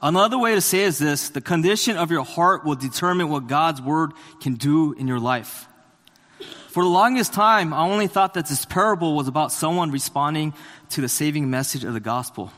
Another 0.00 0.38
way 0.38 0.54
to 0.54 0.62
say 0.62 0.84
is 0.84 0.98
this 0.98 1.28
the 1.28 1.42
condition 1.42 1.98
of 1.98 2.10
your 2.10 2.24
heart 2.24 2.64
will 2.64 2.76
determine 2.76 3.28
what 3.28 3.46
God's 3.46 3.82
Word 3.82 4.12
can 4.40 4.54
do 4.54 4.94
in 4.94 5.06
your 5.06 5.20
life. 5.20 5.68
For 6.68 6.82
the 6.82 6.88
longest 6.88 7.32
time, 7.32 7.72
I 7.72 7.80
only 7.80 8.08
thought 8.08 8.34
that 8.34 8.46
this 8.46 8.66
parable 8.66 9.16
was 9.16 9.26
about 9.26 9.52
someone 9.52 9.90
responding 9.90 10.52
to 10.90 11.00
the 11.00 11.08
saving 11.08 11.48
message 11.48 11.82
of 11.82 11.94
the 11.94 12.00
gospel. 12.00 12.52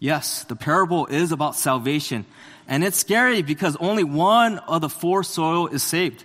Yes, 0.00 0.44
the 0.44 0.56
parable 0.56 1.06
is 1.06 1.32
about 1.32 1.56
salvation. 1.56 2.26
And 2.68 2.84
it's 2.84 2.98
scary 2.98 3.40
because 3.40 3.74
only 3.76 4.04
one 4.04 4.58
of 4.58 4.82
the 4.82 4.90
four 4.90 5.24
soil 5.24 5.66
is 5.68 5.82
saved. 5.82 6.24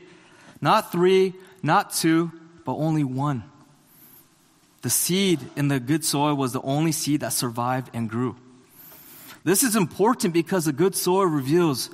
Not 0.59 0.91
three, 0.91 1.33
not 1.63 1.93
two, 1.93 2.31
but 2.65 2.73
only 2.73 3.05
one. 3.05 3.43
The 4.81 4.89
seed 4.89 5.39
in 5.55 5.69
the 5.69 5.79
good 5.79 6.03
soil 6.03 6.35
was 6.35 6.51
the 6.51 6.61
only 6.61 6.91
seed 6.91 7.21
that 7.21 7.33
survived 7.33 7.89
and 7.93 8.09
grew. 8.09 8.35
This 9.45 9.63
is 9.63 9.77
important 9.77 10.33
because 10.33 10.65
the 10.65 10.73
good 10.73 10.93
soil 10.93 11.25
reveals 11.25 11.89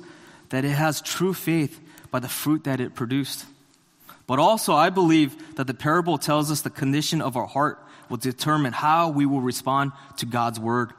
that 0.48 0.64
it 0.64 0.72
has 0.72 1.00
true 1.00 1.34
faith 1.34 1.80
by 2.10 2.18
the 2.18 2.28
fruit 2.28 2.64
that 2.64 2.80
it 2.80 2.96
produced. 2.96 3.46
But 4.26 4.38
also, 4.38 4.74
I 4.74 4.90
believe 4.90 5.56
that 5.56 5.66
the 5.66 5.74
parable 5.74 6.18
tells 6.18 6.50
us 6.50 6.62
the 6.62 6.70
condition 6.70 7.20
of 7.20 7.36
our 7.36 7.46
heart 7.46 7.78
will 8.08 8.16
determine 8.16 8.72
how 8.72 9.10
we 9.10 9.26
will 9.26 9.40
respond 9.40 9.92
to 10.18 10.26
God's 10.26 10.58
word. 10.58 10.92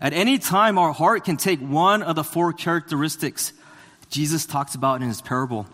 At 0.00 0.12
any 0.12 0.38
time, 0.38 0.78
our 0.78 0.92
heart 0.92 1.24
can 1.24 1.36
take 1.36 1.60
one 1.60 2.02
of 2.02 2.16
the 2.16 2.24
four 2.24 2.52
characteristics 2.52 3.52
Jesus 4.08 4.44
talks 4.44 4.74
about 4.74 5.02
in 5.02 5.08
his 5.08 5.22
parable. 5.22 5.66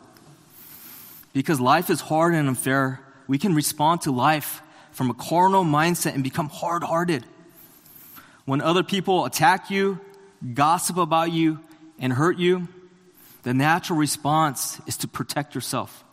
Because 1.32 1.60
life 1.60 1.90
is 1.90 2.00
hard 2.00 2.34
and 2.34 2.48
unfair, 2.48 3.00
we 3.26 3.38
can 3.38 3.54
respond 3.54 4.02
to 4.02 4.10
life 4.12 4.62
from 4.92 5.10
a 5.10 5.14
carnal 5.14 5.64
mindset 5.64 6.14
and 6.14 6.22
become 6.22 6.48
hard 6.48 6.82
hearted. 6.82 7.24
When 8.44 8.60
other 8.60 8.82
people 8.82 9.24
attack 9.24 9.70
you, 9.70 10.00
gossip 10.54 10.98
about 10.98 11.32
you, 11.32 11.60
and 11.98 12.12
hurt 12.12 12.38
you, 12.38 12.68
the 13.42 13.54
natural 13.54 13.98
response 13.98 14.80
is 14.86 14.98
to 14.98 15.08
protect 15.08 15.54
yourself. 15.54 16.04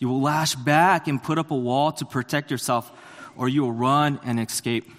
You 0.00 0.08
will 0.08 0.22
lash 0.22 0.54
back 0.54 1.06
and 1.06 1.22
put 1.22 1.38
up 1.38 1.50
a 1.50 1.56
wall 1.56 1.92
to 1.92 2.06
protect 2.06 2.50
yourself, 2.50 2.90
or 3.36 3.48
you 3.48 3.62
will 3.62 3.72
run 3.72 4.18
and 4.24 4.40
escape. 4.40 4.90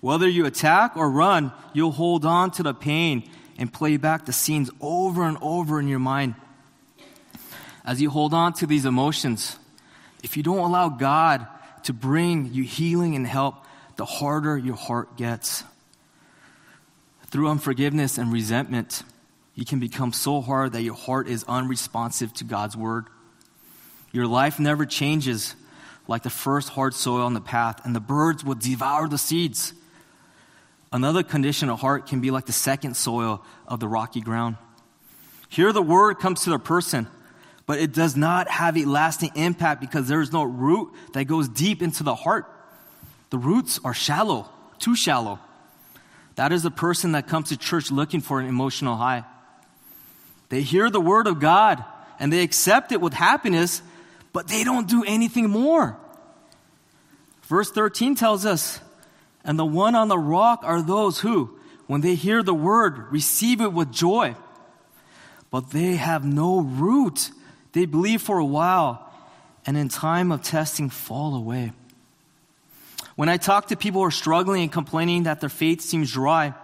Whether 0.00 0.28
you 0.28 0.46
attack 0.46 0.96
or 0.96 1.10
run, 1.10 1.52
you'll 1.72 1.92
hold 1.92 2.24
on 2.26 2.50
to 2.52 2.62
the 2.62 2.74
pain 2.74 3.28
and 3.58 3.72
play 3.72 3.96
back 3.96 4.26
the 4.26 4.32
scenes 4.32 4.70
over 4.80 5.24
and 5.24 5.38
over 5.40 5.80
in 5.80 5.88
your 5.88 5.98
mind. 5.98 6.34
As 7.84 8.02
you 8.02 8.10
hold 8.10 8.34
on 8.34 8.52
to 8.54 8.66
these 8.66 8.84
emotions, 8.84 9.56
if 10.22 10.36
you 10.36 10.42
don't 10.42 10.58
allow 10.58 10.88
God 10.88 11.46
to 11.84 11.92
bring 11.92 12.52
you 12.52 12.64
healing 12.64 13.16
and 13.16 13.26
help, 13.26 13.64
the 13.96 14.04
harder 14.04 14.58
your 14.58 14.76
heart 14.76 15.16
gets. 15.16 15.64
Through 17.28 17.48
unforgiveness 17.48 18.18
and 18.18 18.30
resentment, 18.30 19.02
you 19.54 19.64
can 19.64 19.80
become 19.80 20.12
so 20.12 20.42
hard 20.42 20.72
that 20.72 20.82
your 20.82 20.94
heart 20.94 21.28
is 21.28 21.44
unresponsive 21.48 22.32
to 22.34 22.44
God's 22.44 22.76
word. 22.76 23.06
Your 24.12 24.26
life 24.26 24.60
never 24.60 24.86
changes 24.86 25.54
like 26.06 26.22
the 26.22 26.30
first 26.30 26.68
hard 26.68 26.94
soil 26.94 27.22
on 27.22 27.34
the 27.34 27.40
path, 27.40 27.84
and 27.84 27.94
the 27.94 28.00
birds 28.00 28.44
will 28.44 28.54
devour 28.54 29.08
the 29.08 29.18
seeds. 29.18 29.72
Another 30.92 31.22
condition 31.22 31.70
of 31.70 31.80
heart 31.80 32.06
can 32.06 32.20
be 32.20 32.30
like 32.30 32.44
the 32.44 32.52
second 32.52 32.96
soil 32.96 33.42
of 33.66 33.80
the 33.80 33.88
rocky 33.88 34.20
ground. 34.20 34.56
Here, 35.48 35.72
the 35.72 35.82
word 35.82 36.18
comes 36.18 36.44
to 36.44 36.50
the 36.50 36.58
person, 36.58 37.06
but 37.66 37.78
it 37.78 37.92
does 37.92 38.16
not 38.16 38.48
have 38.48 38.76
a 38.76 38.84
lasting 38.84 39.30
impact 39.34 39.80
because 39.80 40.08
there 40.08 40.20
is 40.20 40.32
no 40.32 40.42
root 40.42 40.92
that 41.14 41.24
goes 41.24 41.48
deep 41.48 41.82
into 41.82 42.02
the 42.02 42.14
heart. 42.14 42.46
The 43.30 43.38
roots 43.38 43.80
are 43.84 43.94
shallow, 43.94 44.48
too 44.78 44.94
shallow. 44.94 45.38
That 46.34 46.52
is 46.52 46.62
the 46.62 46.70
person 46.70 47.12
that 47.12 47.28
comes 47.28 47.48
to 47.48 47.56
church 47.56 47.90
looking 47.90 48.20
for 48.20 48.40
an 48.40 48.46
emotional 48.46 48.96
high. 48.96 49.24
They 50.48 50.62
hear 50.62 50.90
the 50.90 51.00
word 51.00 51.26
of 51.26 51.40
God 51.40 51.82
and 52.18 52.32
they 52.32 52.42
accept 52.42 52.92
it 52.92 53.00
with 53.00 53.14
happiness, 53.14 53.82
but 54.32 54.48
they 54.48 54.64
don't 54.64 54.88
do 54.88 55.04
anything 55.04 55.48
more. 55.48 55.98
Verse 57.42 57.70
13 57.70 58.14
tells 58.14 58.46
us, 58.46 58.80
and 59.44 59.58
the 59.58 59.64
one 59.64 59.94
on 59.94 60.08
the 60.08 60.18
rock 60.18 60.60
are 60.62 60.80
those 60.80 61.20
who, 61.20 61.58
when 61.86 62.00
they 62.00 62.14
hear 62.14 62.42
the 62.42 62.54
word, 62.54 63.12
receive 63.12 63.60
it 63.60 63.72
with 63.72 63.92
joy. 63.92 64.34
But 65.50 65.70
they 65.70 65.96
have 65.96 66.24
no 66.24 66.60
root. 66.60 67.30
They 67.72 67.84
believe 67.84 68.22
for 68.22 68.38
a 68.38 68.44
while 68.44 69.12
and 69.66 69.76
in 69.76 69.88
time 69.88 70.32
of 70.32 70.42
testing 70.42 70.88
fall 70.88 71.34
away. 71.34 71.72
When 73.16 73.28
I 73.28 73.36
talk 73.36 73.68
to 73.68 73.76
people 73.76 74.00
who 74.00 74.06
are 74.06 74.10
struggling 74.10 74.62
and 74.62 74.72
complaining 74.72 75.24
that 75.24 75.40
their 75.40 75.50
faith 75.50 75.82
seems 75.82 76.10
dry, 76.10 76.54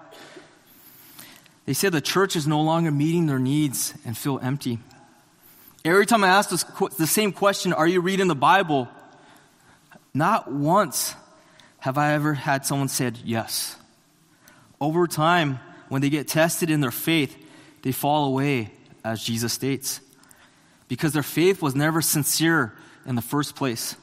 they 1.66 1.74
say 1.74 1.90
the 1.90 2.00
church 2.00 2.34
is 2.34 2.46
no 2.46 2.62
longer 2.62 2.90
meeting 2.90 3.26
their 3.26 3.38
needs 3.38 3.92
and 4.06 4.16
feel 4.16 4.38
empty. 4.42 4.78
Every 5.84 6.06
time 6.06 6.24
I 6.24 6.28
ask 6.28 6.50
this, 6.50 6.64
the 6.96 7.06
same 7.06 7.32
question, 7.32 7.72
Are 7.72 7.86
you 7.86 8.00
reading 8.00 8.28
the 8.28 8.34
Bible? 8.34 8.88
Not 10.12 10.50
once 10.50 11.14
have 11.78 11.96
I 11.96 12.14
ever 12.14 12.34
had 12.34 12.66
someone 12.66 12.88
said 12.88 13.18
yes. 13.24 13.76
Over 14.80 15.06
time, 15.06 15.60
when 15.88 16.02
they 16.02 16.10
get 16.10 16.28
tested 16.28 16.70
in 16.70 16.80
their 16.80 16.90
faith, 16.90 17.36
they 17.82 17.92
fall 17.92 18.26
away, 18.26 18.72
as 19.04 19.22
Jesus 19.22 19.52
states, 19.52 20.00
because 20.88 21.12
their 21.12 21.22
faith 21.22 21.62
was 21.62 21.74
never 21.74 22.02
sincere 22.02 22.74
in 23.06 23.14
the 23.14 23.22
first 23.22 23.54
place. 23.54 23.94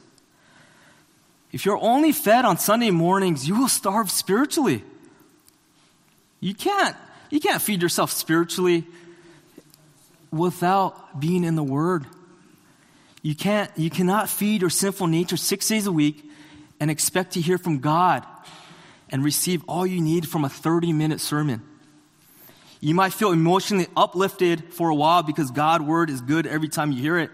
If 1.52 1.64
you're 1.64 1.78
only 1.78 2.12
fed 2.12 2.44
on 2.44 2.58
Sunday 2.58 2.90
mornings, 2.90 3.46
you 3.46 3.58
will 3.58 3.68
starve 3.68 4.10
spiritually. 4.10 4.82
You 6.40 6.54
can't, 6.54 6.96
you 7.30 7.40
can't 7.40 7.62
feed 7.62 7.82
yourself 7.82 8.10
spiritually 8.10 8.86
without 10.36 11.20
being 11.20 11.44
in 11.44 11.56
the 11.56 11.62
Word. 11.62 12.06
You 13.22 13.34
can't, 13.34 13.70
you 13.76 13.90
cannot 13.90 14.28
feed 14.28 14.60
your 14.60 14.70
sinful 14.70 15.08
nature 15.08 15.36
six 15.36 15.68
days 15.68 15.86
a 15.86 15.92
week 15.92 16.22
and 16.78 16.90
expect 16.90 17.32
to 17.32 17.40
hear 17.40 17.58
from 17.58 17.80
God 17.80 18.24
and 19.10 19.24
receive 19.24 19.62
all 19.66 19.86
you 19.86 20.00
need 20.00 20.28
from 20.28 20.44
a 20.44 20.48
30 20.48 20.92
minute 20.92 21.20
sermon. 21.20 21.62
You 22.80 22.94
might 22.94 23.12
feel 23.12 23.32
emotionally 23.32 23.86
uplifted 23.96 24.72
for 24.72 24.90
a 24.90 24.94
while 24.94 25.22
because 25.22 25.50
God's 25.50 25.84
word 25.84 26.10
is 26.10 26.20
good 26.20 26.46
every 26.46 26.68
time 26.68 26.92
you 26.92 27.00
hear 27.00 27.18
it, 27.18 27.30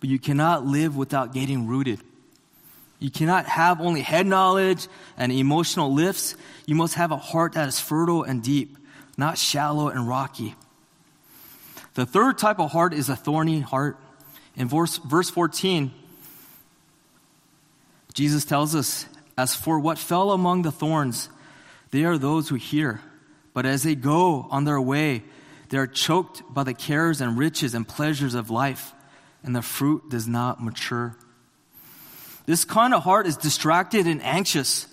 but 0.00 0.08
you 0.08 0.18
cannot 0.18 0.66
live 0.66 0.96
without 0.96 1.32
getting 1.32 1.66
rooted. 1.66 2.00
You 2.98 3.10
cannot 3.10 3.46
have 3.46 3.80
only 3.80 4.00
head 4.00 4.26
knowledge 4.26 4.88
and 5.16 5.30
emotional 5.30 5.92
lifts. 5.92 6.34
You 6.66 6.74
must 6.74 6.94
have 6.94 7.12
a 7.12 7.16
heart 7.16 7.52
that 7.52 7.68
is 7.68 7.78
fertile 7.78 8.24
and 8.24 8.42
deep, 8.42 8.76
not 9.16 9.38
shallow 9.38 9.88
and 9.88 10.08
rocky. 10.08 10.56
The 11.98 12.06
third 12.06 12.38
type 12.38 12.60
of 12.60 12.70
heart 12.70 12.94
is 12.94 13.08
a 13.08 13.16
thorny 13.16 13.58
heart. 13.58 13.98
In 14.54 14.68
verse, 14.68 14.98
verse 14.98 15.30
14, 15.30 15.90
Jesus 18.14 18.44
tells 18.44 18.76
us, 18.76 19.04
As 19.36 19.56
for 19.56 19.80
what 19.80 19.98
fell 19.98 20.30
among 20.30 20.62
the 20.62 20.70
thorns, 20.70 21.28
they 21.90 22.04
are 22.04 22.16
those 22.16 22.48
who 22.48 22.54
hear. 22.54 23.00
But 23.52 23.66
as 23.66 23.82
they 23.82 23.96
go 23.96 24.46
on 24.48 24.62
their 24.62 24.80
way, 24.80 25.24
they 25.70 25.78
are 25.78 25.88
choked 25.88 26.44
by 26.54 26.62
the 26.62 26.72
cares 26.72 27.20
and 27.20 27.36
riches 27.36 27.74
and 27.74 27.88
pleasures 27.88 28.36
of 28.36 28.48
life, 28.48 28.94
and 29.42 29.56
the 29.56 29.60
fruit 29.60 30.08
does 30.08 30.28
not 30.28 30.62
mature. 30.62 31.16
This 32.46 32.64
kind 32.64 32.94
of 32.94 33.02
heart 33.02 33.26
is 33.26 33.36
distracted 33.36 34.06
and 34.06 34.22
anxious. 34.22 34.86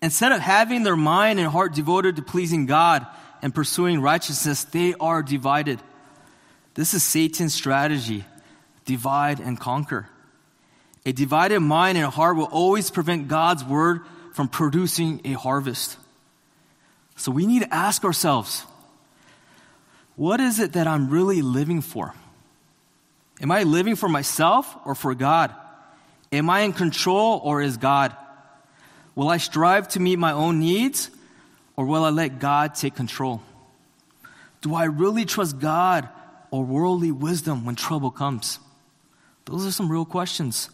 Instead 0.00 0.32
of 0.32 0.40
having 0.40 0.84
their 0.84 0.96
mind 0.96 1.38
and 1.38 1.50
heart 1.50 1.74
devoted 1.74 2.16
to 2.16 2.22
pleasing 2.22 2.64
God 2.64 3.06
and 3.42 3.54
pursuing 3.54 4.00
righteousness, 4.00 4.64
they 4.64 4.94
are 4.94 5.22
divided. 5.22 5.82
This 6.76 6.92
is 6.92 7.02
Satan's 7.02 7.54
strategy 7.54 8.24
divide 8.84 9.40
and 9.40 9.58
conquer. 9.58 10.08
A 11.06 11.12
divided 11.12 11.60
mind 11.60 11.96
and 11.96 12.06
heart 12.06 12.36
will 12.36 12.44
always 12.44 12.90
prevent 12.90 13.28
God's 13.28 13.64
word 13.64 14.02
from 14.34 14.48
producing 14.48 15.22
a 15.24 15.32
harvest. 15.32 15.96
So 17.16 17.32
we 17.32 17.46
need 17.46 17.62
to 17.62 17.74
ask 17.74 18.04
ourselves 18.04 18.64
what 20.16 20.40
is 20.40 20.60
it 20.60 20.74
that 20.74 20.86
I'm 20.86 21.08
really 21.08 21.42
living 21.42 21.80
for? 21.80 22.14
Am 23.40 23.50
I 23.50 23.64
living 23.64 23.96
for 23.96 24.08
myself 24.08 24.74
or 24.84 24.94
for 24.94 25.14
God? 25.14 25.54
Am 26.30 26.48
I 26.50 26.60
in 26.60 26.72
control 26.72 27.40
or 27.42 27.62
is 27.62 27.78
God? 27.78 28.14
Will 29.14 29.30
I 29.30 29.38
strive 29.38 29.88
to 29.88 30.00
meet 30.00 30.18
my 30.18 30.32
own 30.32 30.60
needs 30.60 31.10
or 31.74 31.86
will 31.86 32.04
I 32.04 32.10
let 32.10 32.38
God 32.38 32.74
take 32.74 32.94
control? 32.94 33.40
Do 34.60 34.74
I 34.74 34.84
really 34.84 35.24
trust 35.24 35.58
God 35.58 36.08
or 36.56 36.64
worldly 36.64 37.10
wisdom 37.10 37.64
when 37.66 37.74
trouble 37.74 38.10
comes? 38.10 38.58
Those 39.44 39.66
are 39.66 39.70
some 39.70 39.92
real 39.92 40.06
questions. 40.06 40.70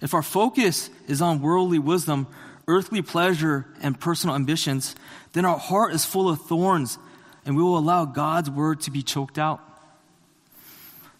If 0.00 0.14
our 0.14 0.22
focus 0.22 0.88
is 1.06 1.20
on 1.20 1.42
worldly 1.42 1.78
wisdom, 1.78 2.26
earthly 2.66 3.02
pleasure, 3.02 3.66
and 3.82 4.00
personal 4.00 4.34
ambitions, 4.34 4.96
then 5.34 5.44
our 5.44 5.58
heart 5.58 5.92
is 5.92 6.04
full 6.04 6.28
of 6.28 6.40
thorns 6.42 6.98
and 7.44 7.56
we 7.56 7.62
will 7.62 7.76
allow 7.76 8.04
God's 8.04 8.48
word 8.48 8.80
to 8.82 8.90
be 8.90 9.02
choked 9.02 9.38
out. 9.38 9.60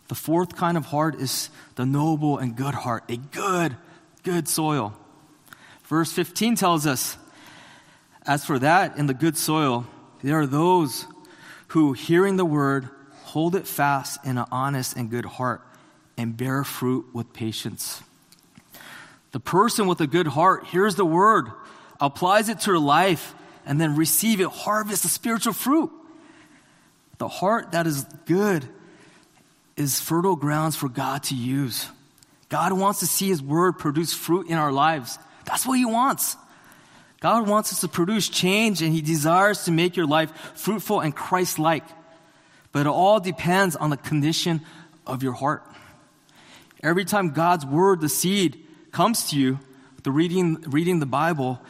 The 0.09 0.15
fourth 0.15 0.57
kind 0.57 0.77
of 0.77 0.87
heart 0.87 1.17
is 1.17 1.51
the 1.75 1.85
noble 1.85 2.39
and 2.39 2.57
good 2.57 2.75
heart, 2.75 3.05
a 3.09 3.17
good, 3.17 3.77
good 4.23 4.49
soil. 4.49 4.95
Verse 5.85 6.13
15 6.13 6.57
tells 6.57 6.87
us, 6.87 7.17
As 8.25 8.45
for 8.45 8.59
that 8.59 8.97
in 8.97 9.07
the 9.07 9.15
good 9.15 9.37
soil, 9.37 9.87
there 10.23 10.39
are 10.41 10.47
those 10.47 11.07
who, 11.69 11.93
hearing 11.93 12.37
the 12.37 12.45
word, 12.45 12.89
hold 13.33 13.57
it 13.57 13.67
fast 13.67 14.23
in 14.27 14.37
an 14.37 14.45
honest 14.53 14.95
and 14.95 15.09
good 15.09 15.25
heart 15.25 15.63
and 16.19 16.37
bear 16.37 16.65
fruit 16.65 17.07
with 17.15 17.33
patience. 17.33 18.03
The 19.31 19.41
person 19.41 19.87
with 19.87 20.03
a 20.03 20.07
good 20.07 20.27
heart 20.27 20.67
hears 20.67 20.97
the 20.97 21.07
word, 21.07 21.49
applies 21.99 22.51
it 22.51 22.61
to 22.61 22.73
her 22.73 22.79
life, 22.79 23.35
and 23.65 23.81
then 23.81 23.97
receive 23.97 24.43
it, 24.43 24.49
harvest 24.49 25.05
the 25.05 25.09
spiritual 25.09 25.55
fruit. 25.55 25.91
The 27.17 27.29
heart 27.29 27.73
that 27.73 27.87
is 27.87 28.05
good 28.27 28.67
is 29.79 29.99
fertile 29.99 30.37
grounds 30.37 30.77
for 30.77 30.91
God 30.91 31.23
to 31.25 31.35
use. 31.35 31.89
God 32.51 32.75
wants 32.75 33.01
to 33.01 33.07
see 33.07 33.29
His 33.29 33.43
Word 33.43 33.79
produce 33.79 34.13
fruit 34.13 34.49
in 34.49 34.59
our 34.59 34.73
lives. 34.73 35.19
That's 35.47 35.65
what 35.65 35.79
He 35.79 35.87
wants. 35.87 36.37
God 37.21 37.49
wants 37.49 37.73
us 37.73 37.81
to 37.81 37.89
produce 37.89 38.29
change 38.29 38.83
and 38.83 38.93
He 38.93 39.01
desires 39.01 39.65
to 39.65 39.71
make 39.71 39.97
your 39.97 40.07
life 40.07 40.31
fruitful 40.55 41.01
and 41.01 41.17
Christ 41.17 41.59
like. 41.59 41.85
But 42.73 42.87
it 42.87 42.89
all 42.89 43.21
depends 43.21 43.77
on 43.77 43.91
the 43.91 43.97
condition 43.97 44.63
of 45.07 45.23
your 45.23 45.35
heart. 45.35 45.65
Every 46.83 47.05
time 47.05 47.31
God's 47.31 47.65
Word, 47.65 48.01
the 48.01 48.09
seed, 48.09 48.67
comes 48.91 49.31
to 49.31 49.39
you, 49.39 49.61
the 50.03 50.11
reading, 50.11 50.61
reading 50.67 50.99
the 50.99 51.07
Bible 51.07 51.61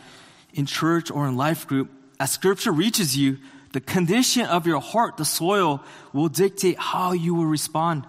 in 0.54 0.66
church 0.66 1.10
or 1.10 1.26
in 1.26 1.36
life 1.36 1.66
group, 1.66 1.90
as 2.18 2.30
Scripture 2.30 2.72
reaches 2.72 3.16
you, 3.16 3.38
the 3.72 3.80
condition 3.80 4.46
of 4.46 4.66
your 4.66 4.80
heart, 4.80 5.16
the 5.16 5.24
soil, 5.24 5.82
will 6.12 6.28
dictate 6.28 6.78
how 6.78 7.12
you 7.12 7.34
will 7.34 7.46
respond. 7.46 8.06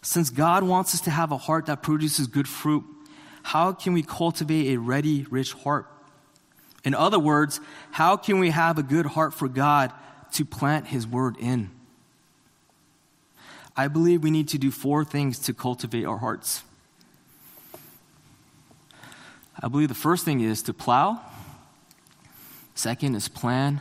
Since 0.00 0.30
God 0.30 0.62
wants 0.62 0.94
us 0.94 1.00
to 1.02 1.10
have 1.10 1.32
a 1.32 1.38
heart 1.38 1.66
that 1.66 1.82
produces 1.82 2.26
good 2.26 2.48
fruit, 2.48 2.84
how 3.42 3.72
can 3.72 3.92
we 3.92 4.02
cultivate 4.02 4.74
a 4.74 4.78
ready, 4.78 5.26
rich 5.30 5.52
heart? 5.52 5.86
In 6.84 6.94
other 6.94 7.18
words, 7.18 7.60
how 7.90 8.16
can 8.16 8.38
we 8.38 8.50
have 8.50 8.78
a 8.78 8.82
good 8.82 9.06
heart 9.06 9.34
for 9.34 9.48
God 9.48 9.92
to 10.34 10.44
plant 10.44 10.88
His 10.88 11.06
word 11.06 11.36
in? 11.38 11.70
I 13.76 13.88
believe 13.88 14.22
we 14.22 14.30
need 14.30 14.48
to 14.48 14.58
do 14.58 14.70
four 14.70 15.04
things 15.04 15.38
to 15.40 15.54
cultivate 15.54 16.04
our 16.04 16.18
hearts. 16.18 16.62
I 19.60 19.68
believe 19.68 19.88
the 19.88 19.94
first 19.94 20.24
thing 20.24 20.40
is 20.40 20.62
to 20.62 20.74
plow, 20.74 21.20
second 22.74 23.14
is 23.14 23.28
plan, 23.28 23.80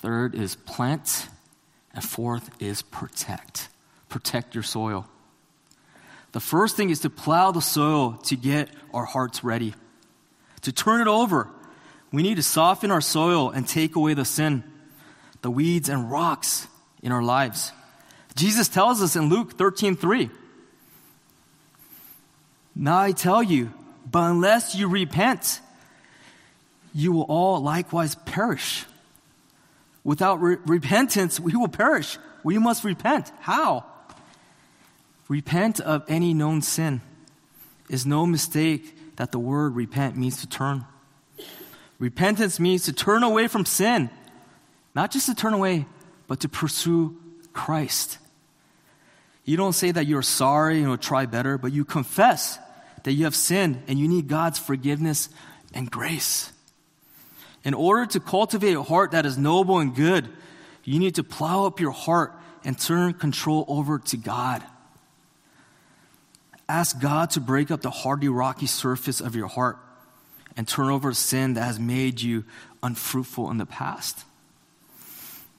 Third 0.00 0.34
is 0.34 0.56
plant. 0.56 1.28
And 1.92 2.04
fourth 2.04 2.50
is 2.60 2.82
protect. 2.82 3.68
Protect 4.08 4.54
your 4.54 4.62
soil. 4.62 5.06
The 6.32 6.40
first 6.40 6.76
thing 6.76 6.90
is 6.90 7.00
to 7.00 7.10
plow 7.10 7.50
the 7.50 7.60
soil 7.60 8.12
to 8.24 8.36
get 8.36 8.70
our 8.94 9.04
hearts 9.04 9.42
ready. 9.42 9.74
To 10.62 10.72
turn 10.72 11.00
it 11.00 11.08
over, 11.08 11.48
we 12.12 12.22
need 12.22 12.36
to 12.36 12.42
soften 12.42 12.90
our 12.90 13.00
soil 13.00 13.50
and 13.50 13.66
take 13.66 13.96
away 13.96 14.14
the 14.14 14.24
sin, 14.24 14.62
the 15.42 15.50
weeds 15.50 15.88
and 15.88 16.10
rocks 16.10 16.66
in 17.02 17.12
our 17.12 17.22
lives. 17.22 17.72
Jesus 18.34 18.68
tells 18.68 19.02
us 19.02 19.16
in 19.16 19.28
Luke 19.28 19.56
13 19.56 19.96
3. 19.96 20.30
Now 22.74 22.98
I 22.98 23.12
tell 23.12 23.42
you, 23.42 23.72
but 24.10 24.30
unless 24.30 24.74
you 24.74 24.88
repent, 24.88 25.60
you 26.94 27.12
will 27.12 27.22
all 27.22 27.60
likewise 27.60 28.14
perish. 28.14 28.84
Without 30.02 30.40
re- 30.40 30.56
repentance, 30.64 31.38
we 31.38 31.54
will 31.54 31.68
perish. 31.68 32.18
We 32.42 32.58
must 32.58 32.84
repent. 32.84 33.30
How? 33.40 33.84
Repent 35.28 35.80
of 35.80 36.04
any 36.08 36.32
known 36.32 36.62
sin 36.62 37.02
is 37.88 38.06
no 38.06 38.24
mistake 38.26 39.16
that 39.16 39.32
the 39.32 39.38
word 39.38 39.74
repent 39.74 40.16
means 40.16 40.40
to 40.40 40.48
turn. 40.48 40.86
Repentance 41.98 42.58
means 42.58 42.84
to 42.86 42.92
turn 42.92 43.22
away 43.22 43.46
from 43.46 43.66
sin, 43.66 44.08
not 44.94 45.10
just 45.10 45.26
to 45.26 45.34
turn 45.34 45.54
away, 45.54 45.86
but 46.26 46.40
to 46.40 46.48
pursue 46.48 47.16
Christ. 47.52 48.18
You 49.44 49.56
don't 49.56 49.72
say 49.72 49.90
that 49.90 50.06
you're 50.06 50.22
sorry 50.22 50.78
and 50.80 50.90
will 50.90 50.98
try 50.98 51.26
better, 51.26 51.58
but 51.58 51.72
you 51.72 51.84
confess 51.84 52.58
that 53.04 53.12
you 53.12 53.24
have 53.24 53.34
sinned 53.34 53.82
and 53.88 53.98
you 53.98 54.06
need 54.08 54.28
God's 54.28 54.58
forgiveness 54.58 55.28
and 55.74 55.90
grace. 55.90 56.52
In 57.64 57.74
order 57.74 58.06
to 58.06 58.20
cultivate 58.20 58.74
a 58.74 58.82
heart 58.82 59.12
that 59.12 59.26
is 59.26 59.36
noble 59.36 59.78
and 59.78 59.94
good, 59.94 60.28
you 60.84 60.98
need 60.98 61.16
to 61.16 61.24
plow 61.24 61.66
up 61.66 61.80
your 61.80 61.90
heart 61.90 62.32
and 62.64 62.78
turn 62.78 63.14
control 63.14 63.64
over 63.68 63.98
to 63.98 64.16
God. 64.16 64.62
Ask 66.68 67.00
God 67.00 67.30
to 67.30 67.40
break 67.40 67.70
up 67.70 67.80
the 67.80 67.90
hardy, 67.90 68.28
rocky 68.28 68.66
surface 68.66 69.20
of 69.20 69.34
your 69.34 69.48
heart 69.48 69.78
and 70.56 70.66
turn 70.66 70.88
over 70.88 71.12
sin 71.12 71.54
that 71.54 71.64
has 71.64 71.80
made 71.80 72.20
you 72.20 72.44
unfruitful 72.82 73.50
in 73.50 73.58
the 73.58 73.66
past. 73.66 74.24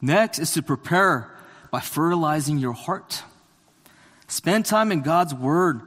Next 0.02 0.40
is 0.40 0.54
to 0.54 0.62
prepare 0.62 1.30
by 1.70 1.80
fertilizing 1.80 2.58
your 2.58 2.74
heart. 2.74 3.24
Spend 4.28 4.66
time 4.66 4.92
in 4.92 5.02
God's 5.02 5.34
Word 5.34 5.82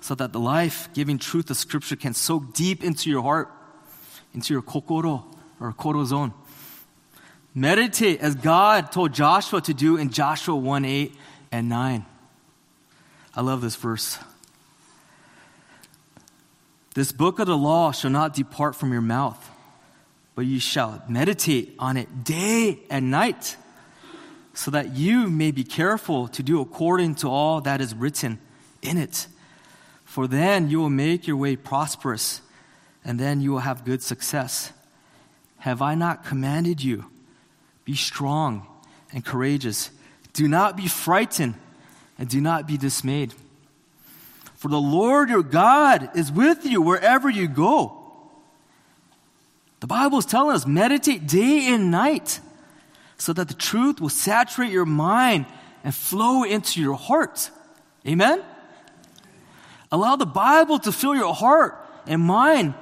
so 0.00 0.14
that 0.14 0.32
the 0.32 0.40
life 0.40 0.88
giving 0.94 1.18
truth 1.18 1.50
of 1.50 1.56
Scripture 1.56 1.96
can 1.96 2.14
soak 2.14 2.54
deep 2.54 2.82
into 2.82 3.10
your 3.10 3.22
heart, 3.22 3.50
into 4.34 4.54
your 4.54 4.62
kokoro 4.62 5.26
or 5.60 5.72
koro 5.72 6.04
zone. 6.04 6.32
Meditate 7.54 8.20
as 8.20 8.34
God 8.34 8.92
told 8.92 9.12
Joshua 9.12 9.60
to 9.62 9.74
do 9.74 9.96
in 9.96 10.10
Joshua 10.10 10.56
1 10.56 10.84
8 10.84 11.14
and 11.52 11.68
9. 11.68 12.06
I 13.34 13.40
love 13.40 13.60
this 13.60 13.76
verse. 13.76 14.18
This 16.94 17.12
book 17.12 17.38
of 17.38 17.46
the 17.46 17.56
law 17.56 17.92
shall 17.92 18.10
not 18.10 18.34
depart 18.34 18.74
from 18.74 18.92
your 18.92 19.00
mouth, 19.00 19.48
but 20.34 20.42
you 20.42 20.58
shall 20.58 21.02
meditate 21.08 21.74
on 21.78 21.96
it 21.96 22.24
day 22.24 22.80
and 22.90 23.10
night, 23.10 23.56
so 24.60 24.70
that 24.70 24.94
you 24.94 25.30
may 25.30 25.50
be 25.50 25.64
careful 25.64 26.28
to 26.28 26.42
do 26.42 26.60
according 26.60 27.14
to 27.14 27.26
all 27.26 27.62
that 27.62 27.80
is 27.80 27.94
written 27.94 28.38
in 28.82 28.98
it. 28.98 29.26
For 30.04 30.26
then 30.26 30.68
you 30.68 30.80
will 30.80 30.90
make 30.90 31.26
your 31.26 31.38
way 31.38 31.56
prosperous, 31.56 32.42
and 33.02 33.18
then 33.18 33.40
you 33.40 33.52
will 33.52 33.60
have 33.60 33.86
good 33.86 34.02
success. 34.02 34.70
Have 35.60 35.80
I 35.80 35.94
not 35.94 36.26
commanded 36.26 36.84
you? 36.84 37.06
Be 37.86 37.94
strong 37.94 38.66
and 39.14 39.24
courageous. 39.24 39.92
Do 40.34 40.46
not 40.46 40.76
be 40.76 40.88
frightened, 40.88 41.54
and 42.18 42.28
do 42.28 42.42
not 42.42 42.68
be 42.68 42.76
dismayed. 42.76 43.32
For 44.56 44.68
the 44.68 44.78
Lord 44.78 45.30
your 45.30 45.42
God 45.42 46.10
is 46.14 46.30
with 46.30 46.66
you 46.66 46.82
wherever 46.82 47.30
you 47.30 47.48
go. 47.48 47.96
The 49.80 49.86
Bible 49.86 50.18
is 50.18 50.26
telling 50.26 50.54
us 50.54 50.66
meditate 50.66 51.26
day 51.26 51.68
and 51.68 51.90
night 51.90 52.40
so 53.20 53.34
that 53.34 53.48
the 53.48 53.54
truth 53.54 54.00
will 54.00 54.08
saturate 54.08 54.72
your 54.72 54.86
mind 54.86 55.44
and 55.84 55.94
flow 55.94 56.42
into 56.42 56.80
your 56.80 56.94
heart. 56.94 57.50
Amen? 58.08 58.42
Allow 59.92 60.16
the 60.16 60.24
Bible 60.24 60.78
to 60.78 60.90
fill 60.90 61.14
your 61.14 61.34
heart 61.34 61.76
and 62.06 62.22
mind 62.22 62.72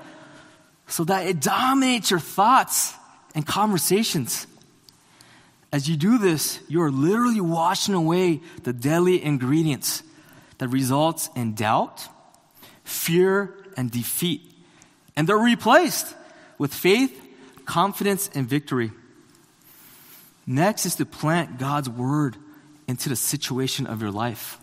so 0.87 1.03
that 1.05 1.27
it 1.27 1.41
dominates 1.41 2.13
your 2.13 2.21
thoughts 2.21 2.95
and 3.35 3.45
conversations. 3.45 4.47
As 5.73 5.89
you 5.89 5.97
do 5.97 6.19
this, 6.19 6.61
you 6.69 6.83
are 6.83 6.91
literally 6.91 7.41
washing 7.41 7.95
away 7.95 8.41
the 8.63 8.73
deadly 8.73 9.23
ingredients 9.23 10.05
that 10.59 10.69
results 10.69 11.31
in 11.35 11.55
doubt, 11.55 12.07
fear, 12.85 13.57
and 13.77 13.91
defeat. 13.91 14.43
And 15.17 15.29
they're 15.29 15.37
replaced 15.37 16.15
with 16.59 16.73
faith, 16.73 17.21
confidence, 17.65 18.31
and 18.35 18.49
victory. 18.49 18.93
Next 20.49 20.87
is 20.87 20.95
to 20.95 21.05
plant 21.05 21.59
God's 21.59 21.91
word 21.91 22.35
into 22.89 23.11
the 23.11 23.17
situation 23.17 23.87
of 23.87 24.01
your 24.01 24.11
life. 24.11 24.59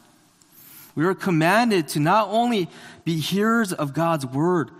We 0.95 1.05
are 1.05 1.13
commanded 1.13 1.89
to 1.89 1.99
not 1.99 2.29
only 2.29 2.69
be 3.03 3.19
hearers 3.19 3.71
of 3.71 3.93
God's 3.93 4.25
word, 4.25 4.71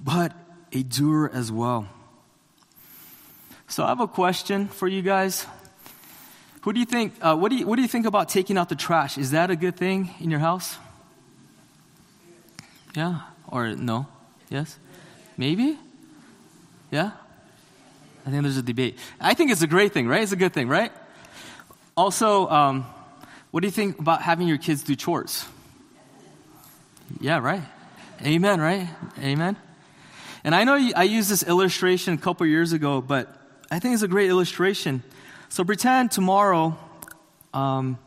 but 0.00 0.32
a 0.70 0.84
doer 0.84 1.28
as 1.34 1.50
well. 1.50 1.88
So 3.66 3.82
I 3.82 3.88
have 3.88 3.98
a 3.98 4.06
question 4.06 4.68
for 4.68 4.86
you 4.86 5.02
guys. 5.02 5.44
Who 6.60 6.72
do 6.72 6.78
you 6.78 6.86
think, 6.86 7.14
uh, 7.20 7.34
what, 7.34 7.50
do 7.50 7.56
you, 7.56 7.66
what 7.66 7.74
do 7.74 7.82
you 7.82 7.88
think 7.88 8.06
about 8.06 8.28
taking 8.28 8.56
out 8.56 8.68
the 8.68 8.76
trash? 8.76 9.18
Is 9.18 9.32
that 9.32 9.50
a 9.50 9.56
good 9.56 9.76
thing 9.76 10.14
in 10.20 10.30
your 10.30 10.38
house? 10.38 10.76
Yeah? 12.94 13.22
Or 13.48 13.74
no? 13.74 14.06
Yes? 14.50 14.78
Maybe? 15.36 15.76
Yeah? 16.92 17.10
I 18.26 18.30
think 18.30 18.42
there's 18.42 18.56
a 18.56 18.62
debate. 18.62 18.98
I 19.20 19.34
think 19.34 19.50
it's 19.50 19.62
a 19.62 19.66
great 19.66 19.92
thing, 19.92 20.06
right? 20.06 20.22
It's 20.22 20.32
a 20.32 20.36
good 20.36 20.52
thing, 20.52 20.68
right? 20.68 20.92
Also, 21.96 22.48
um, 22.48 22.86
what 23.50 23.60
do 23.60 23.66
you 23.66 23.72
think 23.72 23.98
about 23.98 24.22
having 24.22 24.48
your 24.48 24.58
kids 24.58 24.82
do 24.82 24.94
chores? 24.94 25.44
Yeah, 27.20 27.38
right? 27.38 27.62
Amen, 28.24 28.60
right? 28.60 28.88
Amen. 29.18 29.56
And 30.44 30.54
I 30.54 30.64
know 30.64 30.74
I 30.96 31.02
used 31.02 31.28
this 31.30 31.42
illustration 31.42 32.14
a 32.14 32.18
couple 32.18 32.46
years 32.46 32.72
ago, 32.72 33.00
but 33.00 33.28
I 33.70 33.78
think 33.78 33.94
it's 33.94 34.02
a 34.02 34.08
great 34.08 34.30
illustration. 34.30 35.02
So 35.48 35.64
pretend 35.64 36.10
tomorrow 36.10 36.78
um, 37.52 37.98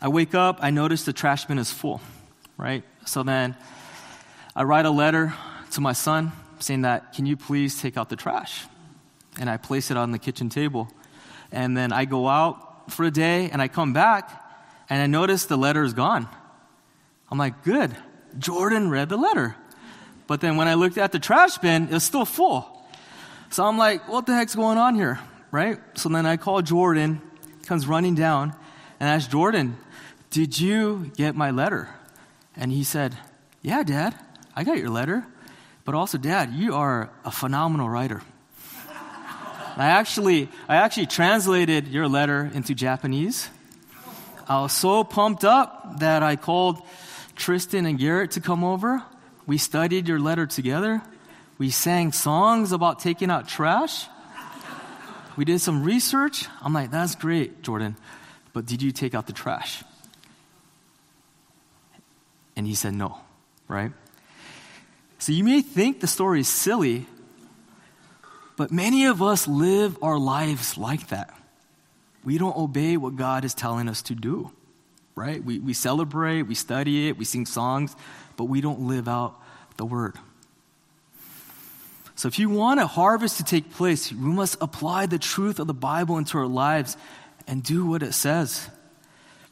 I 0.00 0.08
wake 0.08 0.34
up, 0.34 0.58
I 0.62 0.70
notice 0.70 1.04
the 1.04 1.12
trash 1.12 1.44
bin 1.44 1.58
is 1.58 1.70
full, 1.70 2.00
right? 2.56 2.82
So 3.04 3.22
then 3.22 3.56
I 4.56 4.62
write 4.64 4.86
a 4.86 4.90
letter 4.90 5.34
to 5.72 5.80
my 5.80 5.92
son 5.92 6.32
saying 6.58 6.82
that, 6.82 7.12
can 7.12 7.26
you 7.26 7.36
please 7.36 7.80
take 7.80 7.96
out 7.96 8.08
the 8.08 8.16
trash? 8.16 8.66
And 9.38 9.48
I 9.48 9.56
place 9.56 9.90
it 9.90 9.96
on 9.96 10.12
the 10.12 10.18
kitchen 10.18 10.48
table. 10.48 10.88
And 11.50 11.76
then 11.76 11.92
I 11.92 12.04
go 12.04 12.28
out 12.28 12.90
for 12.90 13.04
a 13.04 13.10
day 13.10 13.50
and 13.50 13.62
I 13.62 13.68
come 13.68 13.92
back 13.92 14.42
and 14.88 15.00
I 15.00 15.06
notice 15.06 15.46
the 15.46 15.56
letter 15.56 15.84
is 15.84 15.94
gone. 15.94 16.28
I'm 17.30 17.38
like, 17.38 17.62
good. 17.64 17.96
Jordan 18.38 18.90
read 18.90 19.08
the 19.08 19.16
letter. 19.16 19.56
But 20.26 20.40
then 20.40 20.56
when 20.56 20.68
I 20.68 20.74
looked 20.74 20.98
at 20.98 21.12
the 21.12 21.18
trash 21.18 21.58
bin, 21.58 21.84
it 21.84 21.92
was 21.92 22.04
still 22.04 22.24
full. 22.24 22.68
So 23.50 23.64
I'm 23.64 23.78
like, 23.78 24.08
what 24.08 24.26
the 24.26 24.34
heck's 24.34 24.54
going 24.54 24.78
on 24.78 24.94
here? 24.94 25.18
Right? 25.50 25.78
So 25.98 26.08
then 26.08 26.24
I 26.24 26.36
call 26.36 26.62
Jordan, 26.62 27.20
comes 27.66 27.86
running 27.86 28.14
down, 28.14 28.54
and 28.98 29.08
ask 29.08 29.30
Jordan, 29.30 29.76
did 30.30 30.58
you 30.58 31.10
get 31.16 31.36
my 31.36 31.50
letter? 31.50 31.90
And 32.56 32.72
he 32.72 32.84
said, 32.84 33.16
yeah, 33.60 33.82
Dad, 33.82 34.14
I 34.56 34.64
got 34.64 34.78
your 34.78 34.88
letter. 34.88 35.26
But 35.84 35.94
also, 35.94 36.16
Dad, 36.16 36.52
you 36.52 36.74
are 36.74 37.10
a 37.24 37.30
phenomenal 37.30 37.88
writer. 37.88 38.22
I 39.76 39.86
actually, 39.86 40.48
I 40.68 40.76
actually 40.76 41.06
translated 41.06 41.88
your 41.88 42.08
letter 42.08 42.50
into 42.52 42.74
Japanese. 42.74 43.48
I 44.48 44.60
was 44.60 44.72
so 44.72 45.04
pumped 45.04 45.44
up 45.44 46.00
that 46.00 46.22
I 46.22 46.36
called 46.36 46.82
Tristan 47.36 47.86
and 47.86 47.98
Garrett 47.98 48.32
to 48.32 48.40
come 48.40 48.64
over. 48.64 49.02
We 49.46 49.58
studied 49.58 50.08
your 50.08 50.18
letter 50.20 50.46
together. 50.46 51.02
We 51.58 51.70
sang 51.70 52.12
songs 52.12 52.72
about 52.72 52.98
taking 52.98 53.30
out 53.30 53.48
trash. 53.48 54.06
We 55.36 55.44
did 55.44 55.60
some 55.60 55.82
research. 55.82 56.46
I'm 56.60 56.74
like, 56.74 56.90
that's 56.90 57.14
great, 57.14 57.62
Jordan. 57.62 57.96
But 58.52 58.66
did 58.66 58.82
you 58.82 58.92
take 58.92 59.14
out 59.14 59.26
the 59.26 59.32
trash? 59.32 59.82
And 62.54 62.66
he 62.66 62.74
said 62.74 62.92
no, 62.92 63.18
right? 63.68 63.92
So 65.18 65.32
you 65.32 65.44
may 65.44 65.62
think 65.62 66.00
the 66.00 66.06
story 66.06 66.40
is 66.40 66.48
silly, 66.48 67.06
but 68.62 68.70
many 68.70 69.06
of 69.06 69.20
us 69.20 69.48
live 69.48 69.98
our 70.04 70.16
lives 70.16 70.78
like 70.78 71.08
that. 71.08 71.34
We 72.22 72.38
don't 72.38 72.56
obey 72.56 72.96
what 72.96 73.16
God 73.16 73.44
is 73.44 73.54
telling 73.54 73.88
us 73.88 74.02
to 74.02 74.14
do, 74.14 74.52
right? 75.16 75.42
We, 75.42 75.58
we 75.58 75.72
celebrate, 75.72 76.42
we 76.42 76.54
study 76.54 77.08
it, 77.08 77.18
we 77.18 77.24
sing 77.24 77.44
songs, 77.44 77.96
but 78.36 78.44
we 78.44 78.60
don't 78.60 78.82
live 78.82 79.08
out 79.08 79.36
the 79.78 79.84
word. 79.84 80.14
So, 82.14 82.28
if 82.28 82.38
you 82.38 82.50
want 82.50 82.78
a 82.78 82.86
harvest 82.86 83.38
to 83.38 83.42
take 83.42 83.72
place, 83.72 84.12
we 84.12 84.30
must 84.30 84.56
apply 84.60 85.06
the 85.06 85.18
truth 85.18 85.58
of 85.58 85.66
the 85.66 85.74
Bible 85.74 86.16
into 86.16 86.38
our 86.38 86.46
lives 86.46 86.96
and 87.48 87.64
do 87.64 87.84
what 87.84 88.04
it 88.04 88.12
says. 88.12 88.68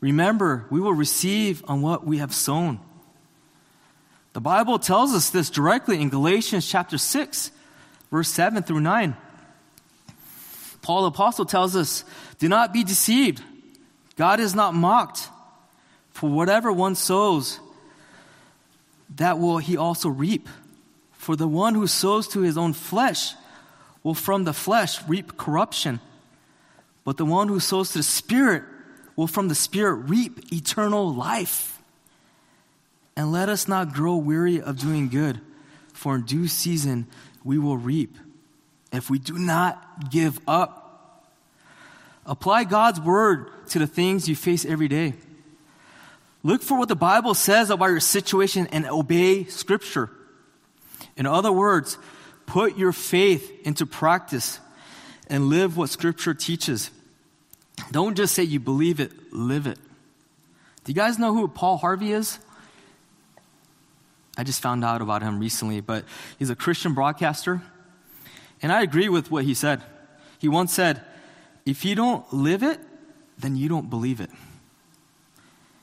Remember, 0.00 0.66
we 0.70 0.80
will 0.80 0.94
receive 0.94 1.64
on 1.66 1.82
what 1.82 2.06
we 2.06 2.18
have 2.18 2.32
sown. 2.32 2.78
The 4.34 4.40
Bible 4.40 4.78
tells 4.78 5.14
us 5.14 5.30
this 5.30 5.50
directly 5.50 6.00
in 6.00 6.10
Galatians 6.10 6.64
chapter 6.64 6.96
6, 6.96 7.50
verse 8.10 8.28
7 8.28 8.62
through 8.62 8.80
9. 8.80 9.16
Paul 10.82 11.02
the 11.02 11.08
Apostle 11.08 11.44
tells 11.44 11.76
us, 11.76 12.04
Do 12.38 12.48
not 12.48 12.72
be 12.72 12.84
deceived. 12.84 13.42
God 14.16 14.40
is 14.40 14.54
not 14.54 14.74
mocked. 14.74 15.28
For 16.12 16.28
whatever 16.28 16.72
one 16.72 16.94
sows, 16.94 17.60
that 19.16 19.38
will 19.38 19.58
he 19.58 19.76
also 19.76 20.08
reap. 20.08 20.48
For 21.12 21.36
the 21.36 21.48
one 21.48 21.74
who 21.74 21.86
sows 21.86 22.28
to 22.28 22.40
his 22.40 22.56
own 22.56 22.72
flesh 22.72 23.34
will 24.02 24.14
from 24.14 24.44
the 24.44 24.52
flesh 24.52 25.02
reap 25.08 25.36
corruption. 25.36 26.00
But 27.04 27.16
the 27.16 27.24
one 27.24 27.48
who 27.48 27.60
sows 27.60 27.92
to 27.92 27.98
the 27.98 28.04
Spirit 28.04 28.64
will 29.16 29.26
from 29.26 29.48
the 29.48 29.54
Spirit 29.54 30.08
reap 30.08 30.52
eternal 30.52 31.12
life. 31.12 31.80
And 33.16 33.32
let 33.32 33.48
us 33.48 33.68
not 33.68 33.92
grow 33.92 34.16
weary 34.16 34.60
of 34.60 34.78
doing 34.78 35.08
good, 35.08 35.40
for 35.92 36.14
in 36.14 36.22
due 36.22 36.48
season 36.48 37.06
we 37.44 37.58
will 37.58 37.76
reap 37.76 38.16
if 38.92 39.10
we 39.10 39.18
do 39.18 39.38
not 39.38 40.10
give 40.10 40.40
up. 40.46 41.26
Apply 42.26 42.64
God's 42.64 43.00
word 43.00 43.50
to 43.70 43.78
the 43.78 43.86
things 43.86 44.28
you 44.28 44.36
face 44.36 44.64
every 44.64 44.88
day. 44.88 45.14
Look 46.42 46.62
for 46.62 46.78
what 46.78 46.88
the 46.88 46.96
Bible 46.96 47.34
says 47.34 47.70
about 47.70 47.86
your 47.86 48.00
situation 48.00 48.66
and 48.72 48.86
obey 48.86 49.44
Scripture. 49.44 50.10
In 51.16 51.26
other 51.26 51.52
words, 51.52 51.98
Put 52.50 52.76
your 52.76 52.90
faith 52.90 53.64
into 53.64 53.86
practice 53.86 54.58
and 55.28 55.44
live 55.44 55.76
what 55.76 55.88
Scripture 55.88 56.34
teaches. 56.34 56.90
Don't 57.92 58.16
just 58.16 58.34
say 58.34 58.42
you 58.42 58.58
believe 58.58 58.98
it, 58.98 59.12
live 59.32 59.68
it. 59.68 59.78
Do 60.82 60.90
you 60.90 60.96
guys 60.96 61.16
know 61.16 61.32
who 61.32 61.46
Paul 61.46 61.76
Harvey 61.76 62.10
is? 62.10 62.40
I 64.36 64.44
just 64.44 64.62
found 64.62 64.84
out 64.84 65.02
about 65.02 65.22
him 65.22 65.38
recently, 65.38 65.80
but 65.80 66.04
he's 66.38 66.50
a 66.50 66.56
Christian 66.56 66.94
broadcaster. 66.94 67.62
And 68.62 68.72
I 68.72 68.82
agree 68.82 69.08
with 69.08 69.30
what 69.30 69.44
he 69.44 69.54
said. 69.54 69.82
He 70.38 70.48
once 70.48 70.72
said, 70.72 71.02
If 71.66 71.84
you 71.84 71.94
don't 71.94 72.30
live 72.32 72.62
it, 72.62 72.80
then 73.38 73.56
you 73.56 73.68
don't 73.68 73.90
believe 73.90 74.20
it. 74.20 74.30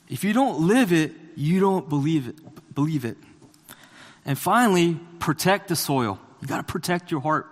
If 0.08 0.24
you 0.24 0.32
don't 0.32 0.66
live 0.66 0.92
it, 0.92 1.12
you 1.36 1.60
don't 1.60 1.88
believe 1.88 2.28
it. 2.28 2.74
Believe 2.74 3.04
it. 3.04 3.16
And 4.24 4.38
finally, 4.38 4.98
protect 5.18 5.68
the 5.68 5.76
soil. 5.76 6.18
You 6.40 6.48
got 6.48 6.58
to 6.58 6.62
protect 6.62 7.10
your 7.10 7.20
heart. 7.20 7.46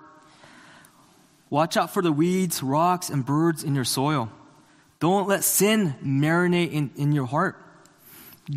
Watch 1.51 1.77
out 1.77 1.93
for 1.93 2.03
the 2.03 2.13
weeds, 2.13 2.63
rocks, 2.63 3.09
and 3.09 3.25
birds 3.25 3.63
in 3.63 3.75
your 3.75 3.85
soil. 3.85 4.31
Don't 4.99 5.29
let 5.29 5.45
sin 5.45 5.95
marinate 6.03 6.73
in, 6.73 6.91
in 6.97 7.13
your 7.13 7.27
heart. 7.27 7.57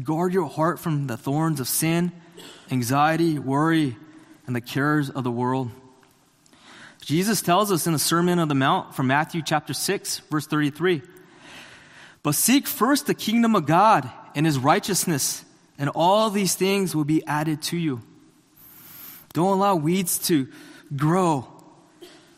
Guard 0.04 0.34
your 0.34 0.48
heart 0.48 0.80
from 0.80 1.08
the 1.08 1.18
thorns 1.18 1.60
of 1.60 1.68
sin, 1.68 2.12
anxiety, 2.72 3.40
worry, 3.40 3.98
and 4.48 4.56
the 4.56 4.62
cares 4.62 5.10
of 5.10 5.24
the 5.24 5.32
world. 5.32 5.70
Jesus 7.02 7.42
tells 7.42 7.72
us 7.72 7.88
in 7.88 7.94
the 7.94 8.00
Sermon 8.00 8.40
on 8.40 8.48
the 8.48 8.56
Mount 8.56 8.96
from 8.96 9.08
Matthew 9.08 9.42
chapter 9.42 9.74
6, 9.74 10.20
verse 10.30 10.46
33 10.46 11.02
But 12.24 12.36
seek 12.36 12.68
first 12.68 13.08
the 13.08 13.14
kingdom 13.14 13.56
of 13.56 13.66
God 13.66 14.10
and 14.36 14.46
his 14.46 14.60
righteousness, 14.60 15.44
and 15.78 15.90
all 15.96 16.30
these 16.30 16.56
things 16.56 16.96
will 16.96 17.06
be 17.06 17.26
added 17.26 17.62
to 17.64 17.78
you. 17.78 18.02
Don't 19.34 19.54
allow 19.58 19.76
weeds 19.76 20.20
to 20.28 20.48
grow, 20.96 21.48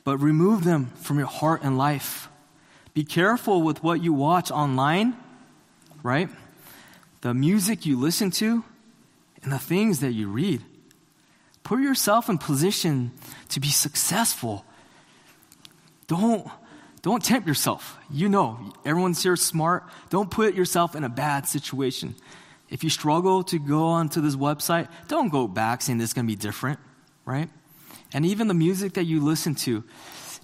but 0.03 0.17
remove 0.17 0.63
them 0.63 0.91
from 1.01 1.17
your 1.17 1.27
heart 1.27 1.61
and 1.63 1.77
life. 1.77 2.29
Be 2.93 3.03
careful 3.03 3.61
with 3.61 3.83
what 3.83 4.03
you 4.03 4.13
watch 4.13 4.51
online, 4.51 5.15
right? 6.03 6.29
The 7.21 7.33
music 7.33 7.85
you 7.85 7.97
listen 7.97 8.31
to, 8.31 8.63
and 9.43 9.51
the 9.51 9.59
things 9.59 9.99
that 10.01 10.11
you 10.11 10.27
read. 10.27 10.61
Put 11.63 11.79
yourself 11.79 12.29
in 12.29 12.37
position 12.37 13.11
to 13.49 13.59
be 13.59 13.69
successful. 13.69 14.65
Don't, 16.07 16.47
don't 17.01 17.23
tempt 17.23 17.47
yourself. 17.47 17.97
You 18.09 18.29
know, 18.29 18.73
everyone's 18.85 19.21
here 19.21 19.35
smart. 19.35 19.83
Don't 20.09 20.29
put 20.29 20.55
yourself 20.55 20.95
in 20.95 21.03
a 21.03 21.09
bad 21.09 21.47
situation. 21.47 22.15
If 22.69 22.83
you 22.83 22.89
struggle 22.89 23.43
to 23.45 23.59
go 23.59 23.85
onto 23.85 24.21
this 24.21 24.35
website, 24.35 24.87
don't 25.07 25.29
go 25.29 25.47
back 25.47 25.81
saying 25.81 25.97
this 25.97 26.11
is 26.11 26.13
going 26.13 26.25
to 26.25 26.31
be 26.31 26.37
different, 26.37 26.79
right? 27.25 27.49
And 28.13 28.25
even 28.25 28.47
the 28.47 28.53
music 28.53 28.93
that 28.93 29.05
you 29.05 29.21
listen 29.21 29.55
to, 29.55 29.83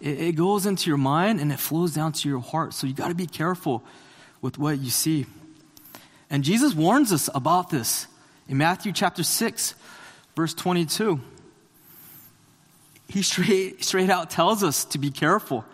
it, 0.02 0.20
it 0.20 0.36
goes 0.36 0.66
into 0.66 0.90
your 0.90 0.98
mind 0.98 1.40
and 1.40 1.52
it 1.52 1.60
flows 1.60 1.94
down 1.94 2.12
to 2.14 2.30
your 2.30 2.40
heart. 2.40 2.74
So 2.74 2.86
you 2.86 2.94
got 2.94 3.10
to 3.10 3.16
be 3.16 3.28
careful 3.28 3.84
with 4.42 4.58
what 4.58 4.80
you 4.80 4.90
see. 4.90 5.26
And 6.30 6.44
Jesus 6.44 6.74
warns 6.74 7.12
us 7.12 7.30
about 7.34 7.70
this 7.70 8.08
in 8.48 8.58
Matthew 8.58 8.92
chapter 8.92 9.24
6, 9.24 9.76
verse 10.36 10.54
22. 10.54 11.20
He 13.10 13.22
straight, 13.22 13.84
straight 13.84 14.10
out 14.10 14.30
tells 14.30 14.64
us 14.64 14.86
to 14.86 14.98
be 14.98 15.12
careful. 15.12 15.66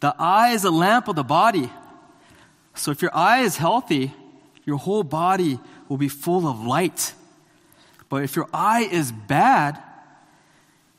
The 0.00 0.14
eye 0.18 0.50
is 0.50 0.64
a 0.64 0.70
lamp 0.70 1.08
of 1.08 1.16
the 1.16 1.22
body. 1.22 1.70
So 2.74 2.90
if 2.90 3.02
your 3.02 3.14
eye 3.14 3.40
is 3.40 3.56
healthy, 3.56 4.12
your 4.64 4.78
whole 4.78 5.02
body 5.02 5.58
will 5.88 5.96
be 5.96 6.08
full 6.08 6.46
of 6.46 6.64
light. 6.64 7.14
But 8.08 8.24
if 8.24 8.36
your 8.36 8.48
eye 8.52 8.88
is 8.90 9.12
bad, 9.12 9.80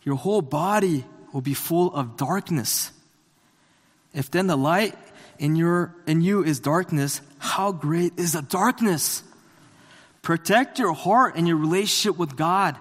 your 0.03 0.15
whole 0.15 0.41
body 0.41 1.05
will 1.33 1.41
be 1.41 1.53
full 1.53 1.93
of 1.93 2.17
darkness. 2.17 2.91
If 4.13 4.29
then 4.31 4.47
the 4.47 4.57
light 4.57 4.95
in, 5.39 5.55
your, 5.55 5.95
in 6.05 6.21
you 6.21 6.43
is 6.43 6.59
darkness, 6.59 7.21
how 7.39 7.71
great 7.71 8.13
is 8.17 8.33
the 8.33 8.41
darkness? 8.41 9.23
Protect 10.21 10.77
your 10.77 10.93
heart 10.93 11.35
and 11.35 11.47
your 11.47 11.57
relationship 11.57 12.17
with 12.17 12.35
God. 12.35 12.77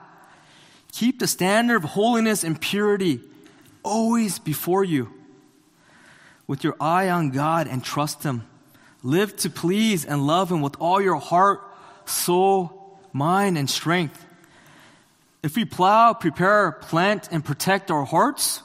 Keep 0.92 1.20
the 1.20 1.26
standard 1.26 1.76
of 1.76 1.84
holiness 1.84 2.44
and 2.44 2.60
purity 2.60 3.20
always 3.82 4.38
before 4.38 4.84
you. 4.84 5.12
With 6.46 6.64
your 6.64 6.76
eye 6.80 7.08
on 7.08 7.30
God 7.30 7.66
and 7.66 7.82
trust 7.82 8.22
Him. 8.22 8.46
Live 9.02 9.36
to 9.36 9.50
please 9.50 10.04
and 10.04 10.26
love 10.26 10.50
Him 10.50 10.60
with 10.60 10.76
all 10.78 11.00
your 11.00 11.16
heart, 11.16 11.60
soul, 12.04 12.98
mind, 13.12 13.56
and 13.56 13.70
strength. 13.70 14.26
If 15.42 15.56
we 15.56 15.64
plow, 15.64 16.12
prepare, 16.12 16.72
plant, 16.72 17.28
and 17.32 17.42
protect 17.42 17.90
our 17.90 18.04
hearts, 18.04 18.62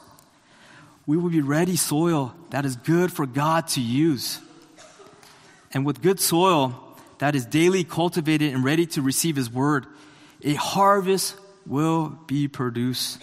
we 1.06 1.16
will 1.16 1.30
be 1.30 1.40
ready 1.40 1.76
soil 1.76 2.34
that 2.50 2.66
is 2.66 2.76
good 2.76 3.12
for 3.12 3.24
God 3.24 3.68
to 3.68 3.80
use. 3.80 4.40
And 5.72 5.86
with 5.86 6.02
good 6.02 6.20
soil 6.20 6.85
that 7.18 7.34
is 7.34 7.46
daily 7.46 7.84
cultivated 7.84 8.52
and 8.52 8.64
ready 8.64 8.86
to 8.86 9.02
receive 9.02 9.36
His 9.36 9.50
word, 9.50 9.86
a 10.42 10.54
harvest 10.54 11.36
will 11.66 12.18
be 12.26 12.48
produced. 12.48 13.22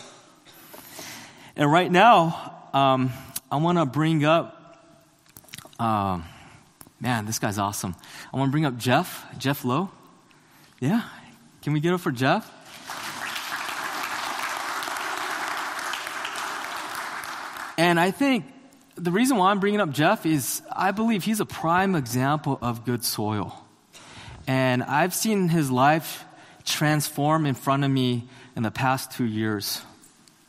And 1.55 1.71
right 1.71 1.91
now, 1.91 2.67
um, 2.73 3.11
I 3.51 3.57
want 3.57 3.77
to 3.77 3.85
bring 3.85 4.25
up, 4.25 4.79
uh, 5.79 6.19
man, 6.99 7.25
this 7.25 7.39
guy's 7.39 7.59
awesome. 7.59 7.95
I 8.33 8.37
want 8.37 8.49
to 8.49 8.51
bring 8.51 8.65
up 8.65 8.77
Jeff, 8.77 9.25
Jeff 9.37 9.63
Lowe. 9.63 9.91
Yeah, 10.79 11.03
can 11.61 11.73
we 11.73 11.79
get 11.79 11.93
up 11.93 12.01
for 12.01 12.11
Jeff? 12.11 12.49
And 17.77 17.99
I 17.99 18.11
think 18.11 18.45
the 18.95 19.11
reason 19.11 19.37
why 19.37 19.51
I'm 19.51 19.59
bringing 19.59 19.79
up 19.79 19.91
Jeff 19.91 20.25
is 20.25 20.61
I 20.71 20.91
believe 20.91 21.23
he's 21.23 21.39
a 21.39 21.45
prime 21.45 21.95
example 21.95 22.59
of 22.61 22.85
good 22.85 23.03
soil. 23.03 23.62
And 24.47 24.83
I've 24.83 25.13
seen 25.13 25.49
his 25.49 25.71
life 25.71 26.25
transform 26.65 27.45
in 27.45 27.55
front 27.55 27.83
of 27.83 27.91
me 27.91 28.27
in 28.55 28.63
the 28.63 28.71
past 28.71 29.11
two 29.11 29.25
years, 29.25 29.81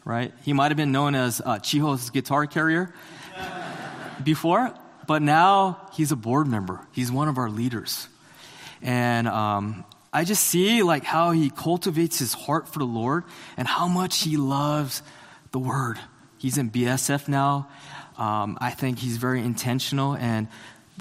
right? 0.04 0.32
He 0.42 0.52
might 0.52 0.70
have 0.70 0.76
been 0.76 0.92
known 0.92 1.14
as 1.14 1.40
uh, 1.44 1.58
Chiho's 1.58 2.10
guitar 2.10 2.46
carrier 2.46 2.92
before, 4.24 4.74
but 5.06 5.22
now 5.22 5.88
he's 5.92 6.12
a 6.12 6.16
board 6.16 6.46
member. 6.46 6.80
He's 6.92 7.10
one 7.10 7.28
of 7.28 7.38
our 7.38 7.50
leaders. 7.50 8.08
And 8.82 9.28
um, 9.28 9.84
I 10.12 10.24
just 10.24 10.44
see 10.44 10.82
like 10.82 11.04
how 11.04 11.30
he 11.30 11.50
cultivates 11.50 12.18
his 12.18 12.34
heart 12.34 12.68
for 12.68 12.78
the 12.78 12.86
Lord 12.86 13.24
and 13.56 13.66
how 13.66 13.88
much 13.88 14.22
he 14.22 14.36
loves 14.36 15.02
the 15.52 15.58
word. 15.58 15.98
He's 16.38 16.58
in 16.58 16.70
BSF 16.70 17.28
now. 17.28 17.68
Um, 18.18 18.58
I 18.60 18.70
think 18.70 18.98
he's 18.98 19.16
very 19.16 19.40
intentional. 19.40 20.14
And 20.16 20.48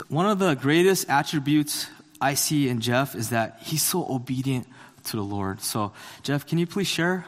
one 0.08 0.25
of 0.25 0.39
the 0.39 0.56
greatest 0.56 1.10
attributes 1.10 1.88
I 2.23 2.36
see 2.36 2.69
in 2.69 2.79
Jeff 2.79 3.15
is 3.15 3.31
that 3.31 3.59
he's 3.63 3.83
so 3.83 4.07
obedient 4.09 4.65
to 5.07 5.17
the 5.17 5.21
Lord. 5.21 5.59
So, 5.59 5.91
Jeff, 6.21 6.47
can 6.47 6.57
you 6.57 6.65
please 6.65 6.88
share 6.88 7.25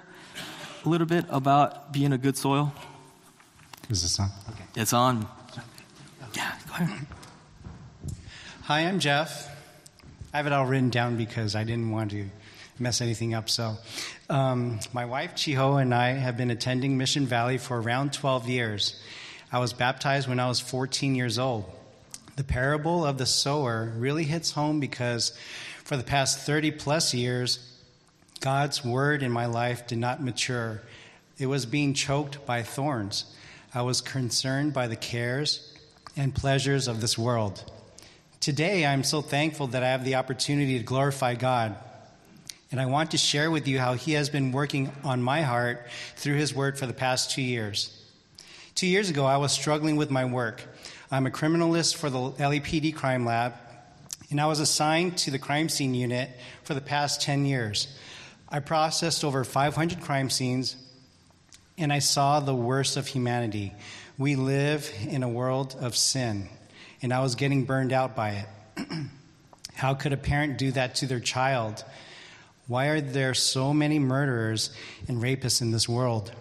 a 0.86 0.90
little 0.90 1.06
bit 1.06 1.26
about 1.28 1.92
being 1.92 2.14
a 2.14 2.18
good 2.18 2.38
soil? 2.38 2.74
Is 3.90 4.04
this 4.04 4.18
on? 4.22 4.30
Okay. 4.52 4.64
It's 4.78 4.94
on. 4.94 5.28
Yeah, 6.34 6.50
go 6.70 6.76
ahead. 6.76 7.08
Hi, 8.64 8.88
I'm 8.88 9.00
Jeff. 9.00 9.54
I 10.34 10.38
have 10.38 10.48
it 10.48 10.54
all 10.54 10.66
written 10.66 10.92
down 10.92 11.18
because 11.18 11.58
I 11.58 11.66
didn't 11.66 11.92
want 11.92 12.12
to 12.12 12.30
mess 12.80 13.02
anything 13.02 13.34
up. 13.34 13.50
So, 13.50 13.76
um, 14.30 14.80
my 14.94 15.04
wife 15.04 15.36
Chiho 15.36 15.82
and 15.82 15.94
I 15.94 16.12
have 16.12 16.38
been 16.38 16.52
attending 16.52 16.98
Mission 16.98 17.26
Valley 17.26 17.58
for 17.58 17.82
around 17.82 18.14
12 18.14 18.48
years. 18.48 18.98
I 19.52 19.60
was 19.60 19.74
baptized 19.74 20.30
when 20.30 20.40
I 20.40 20.48
was 20.48 20.62
14 20.62 21.16
years 21.16 21.38
old. 21.38 21.70
The 22.36 22.44
parable 22.44 23.06
of 23.06 23.18
the 23.18 23.26
sower 23.26 23.94
really 23.96 24.26
hits 24.26 24.52
home 24.52 24.80
because 24.80 25.38
for 25.84 25.98
the 25.98 26.04
past 26.04 26.40
30 26.40 26.72
plus 26.72 27.14
years, 27.14 27.60
God's 28.42 28.84
word 28.84 29.24
in 29.24 29.32
my 29.32 29.46
life 29.46 29.88
did 29.88 29.98
not 29.98 30.22
mature. 30.22 30.82
It 31.38 31.46
was 31.46 31.66
being 31.66 31.94
choked 31.94 32.46
by 32.46 32.64
thorns. 32.64 33.26
I 33.74 33.82
was 33.82 34.02
concerned 34.02 34.74
by 34.74 34.88
the 34.88 34.96
cares 34.96 35.74
and 36.18 36.36
pleasures 36.36 36.88
of 36.88 37.02
this 37.02 37.18
world. 37.18 37.64
Today, 38.40 38.86
I'm 38.86 39.04
so 39.04 39.22
thankful 39.22 39.68
that 39.68 39.84
I 39.84 39.90
have 39.90 40.06
the 40.06 40.16
opportunity 40.16 40.78
to 40.78 40.84
glorify 40.84 41.36
God 41.36 41.76
and 42.72 42.82
I 42.82 42.88
want 42.88 43.12
to 43.12 43.18
share 43.18 43.50
with 43.50 43.70
you 43.70 43.80
how 43.80 43.94
He 43.94 44.14
has 44.14 44.30
been 44.30 44.52
working 44.52 44.92
on 45.04 45.22
my 45.22 45.44
heart 45.44 45.88
through 46.18 46.36
His 46.36 46.54
Word 46.54 46.78
for 46.78 46.86
the 46.86 46.94
past 46.94 47.32
two 47.32 47.42
years. 47.42 47.98
Two 48.74 48.88
years 48.88 49.10
ago, 49.10 49.26
I 49.26 49.38
was 49.38 49.54
struggling 49.54 49.96
with 49.96 50.12
my 50.12 50.26
work. 50.26 50.62
I'm 51.12 51.28
a 51.28 51.30
criminalist 51.30 51.98
for 51.98 52.10
the 52.10 52.18
LAPD 52.18 52.96
Crime 52.96 53.26
Lab, 53.26 53.54
and 54.32 54.42
I 54.42 54.48
was 54.48 54.60
assigned 54.60 55.20
to 55.20 55.32
the 55.32 55.38
crime 55.38 55.70
scene 55.70 55.94
unit 55.94 56.32
for 56.64 56.74
the 56.74 56.82
past 56.82 57.22
10 57.22 57.46
years. 57.46 57.88
I 58.50 58.60
processed 58.60 59.24
over 59.24 59.44
500 59.44 60.02
crime 60.02 60.32
scenes, 60.32 60.76
and 61.78 61.94
I 61.94 62.00
saw 62.00 62.40
the 62.40 62.56
worst 62.56 62.98
of 62.98 63.06
humanity. 63.06 63.72
We 64.18 64.36
live 64.36 64.92
in 65.08 65.22
a 65.22 65.30
world 65.30 65.76
of 65.80 65.96
sin, 65.96 66.50
and 67.04 67.14
I 67.14 67.22
was 67.22 67.36
getting 67.36 67.66
burned 67.66 67.94
out 67.94 68.16
by 68.16 68.44
it. 68.76 68.88
How 69.76 69.94
could 69.94 70.12
a 70.12 70.18
parent 70.18 70.58
do 70.58 70.72
that 70.72 70.96
to 70.96 71.06
their 71.06 71.20
child? 71.20 71.86
Why 72.66 72.88
are 72.88 73.02
there 73.02 73.36
so 73.36 73.76
many 73.76 74.00
murderers 74.00 74.72
and 75.08 75.22
rapists 75.22 75.62
in 75.62 75.70
this 75.70 75.88
world? 75.88 76.34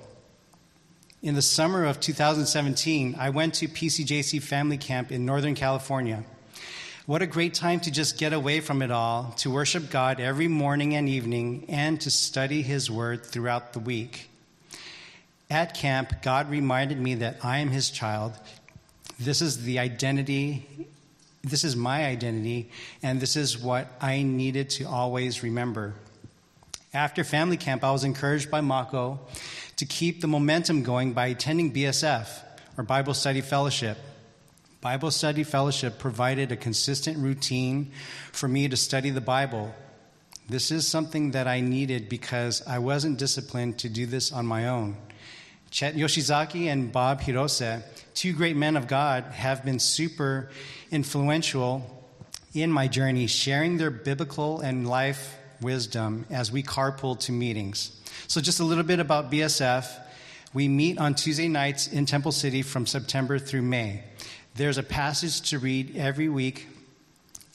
In 1.25 1.35
the 1.35 1.41
summer 1.41 1.87
of 1.87 2.01
2017, 2.01 3.17
I 3.19 3.31
went 3.31 3.55
to 3.55 3.67
PCJC 3.67 4.43
Family 4.43 4.77
Camp 4.77 5.11
in 5.11 5.25
Northern 5.25 5.55
California. 5.55 6.23
What 7.07 7.23
a 7.23 7.27
great 7.27 7.55
time 7.55 7.81
to 7.81 7.91
just 7.91 8.19
get 8.19 8.35
away 8.35 8.61
from 8.61 8.83
it 8.83 8.91
all, 8.91 9.33
to 9.39 9.51
worship 9.51 9.89
God 9.89 10.21
every 10.21 10.49
morning 10.49 10.95
and 10.95 11.09
evening, 11.09 11.65
and 11.71 11.99
to 12.03 12.11
study 12.11 12.61
His 12.61 12.91
Word 12.91 13.25
throughout 13.25 13.73
the 13.73 13.79
week. 13.79 14.29
At 15.49 15.73
camp, 15.73 16.21
God 16.21 16.51
reminded 16.51 17.01
me 17.01 17.15
that 17.15 17.43
I 17.43 17.61
am 17.61 17.71
His 17.71 17.89
child. 17.89 18.35
This 19.19 19.41
is 19.41 19.65
the 19.65 19.79
identity, 19.79 20.67
this 21.43 21.65
is 21.65 21.75
my 21.75 22.05
identity, 22.05 22.71
and 23.03 23.19
this 23.19 23.35
is 23.35 23.57
what 23.57 23.89
I 23.99 24.25
needed 24.25 24.69
to 24.77 24.85
always 24.85 25.43
remember. 25.43 25.95
After 26.95 27.25
family 27.25 27.57
camp, 27.57 27.83
I 27.83 27.91
was 27.91 28.05
encouraged 28.05 28.53
by 28.53 28.61
Mako 28.61 29.19
to 29.79 29.85
keep 29.85 30.21
the 30.21 30.29
momentum 30.29 30.85
going 30.85 31.13
by 31.13 31.27
attending 31.27 31.73
BSF, 31.73 32.29
or 32.79 32.85
Bible 32.85 33.15
Study 33.15 33.41
Fellowship. 33.41 33.99
Bible 34.81 35.11
Study 35.11 35.43
Fellowship 35.43 35.99
provided 35.99 36.53
a 36.53 36.57
consistent 36.57 37.19
routine 37.19 37.91
for 38.31 38.47
me 38.47 38.69
to 38.69 38.77
study 38.77 39.11
the 39.11 39.21
Bible. 39.21 39.75
This 40.49 40.71
is 40.71 40.87
something 40.87 41.33
that 41.33 41.49
I 41.49 41.61
needed 41.61 42.09
because 42.09 42.63
I 42.65 42.79
wasn't 42.79 43.19
disciplined 43.19 43.81
to 43.81 43.89
do 43.89 44.07
this 44.07 44.31
on 44.31 44.47
my 44.47 44.69
own. 44.69 44.97
Chet 45.73 45.97
Yoshizaki 45.97 46.67
and 46.67 46.93
Bob 46.93 47.23
Hirose, 47.23 47.83
two 48.15 48.33
great 48.33 48.57
men 48.57 48.77
of 48.77 48.87
God, 48.87 49.25
have 49.33 49.65
been 49.65 49.81
super 49.81 50.49
influential 50.93 52.07
in 52.53 52.71
my 52.71 52.87
journey, 52.87 53.27
sharing 53.27 53.79
their 53.79 53.91
biblical 53.91 54.61
and 54.61 54.87
life 54.87 55.39
wisdom 55.65 56.27
as 56.31 56.53
we 56.53 56.63
carpool 56.63 57.19
to 57.19 57.33
meetings. 57.33 57.91
So, 58.29 58.41
just 58.41 58.61
a 58.61 58.65
little 58.65 58.85
bit 58.85 59.01
about 59.01 59.33
BSF. 59.33 60.03
We 60.53 60.69
meet 60.69 60.99
on 60.99 61.17
Tuesday 61.17 61.49
nights 61.49 61.89
in 61.89 62.07
Temple 62.07 62.31
City 62.31 62.63
from 62.63 62.87
September 62.87 63.41
through 63.41 63.63
May. 63.63 64.05
There's 64.55 64.79
a 64.79 64.85
passage 64.85 65.51
to 65.51 65.59
read 65.59 65.97
every 65.97 66.29
week, 66.29 66.69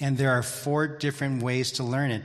and 0.01 0.17
there 0.17 0.31
are 0.31 0.43
four 0.43 0.85
different 0.85 1.41
ways 1.41 1.71
to 1.73 1.85
learn 1.85 2.11
it. 2.11 2.23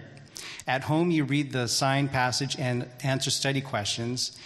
At 0.66 0.82
home, 0.82 1.12
you 1.12 1.22
read 1.22 1.52
the 1.52 1.68
signed 1.68 2.10
passage 2.10 2.58
and 2.58 2.88
answer 3.04 3.30
study 3.30 3.60
questions. 3.60 4.36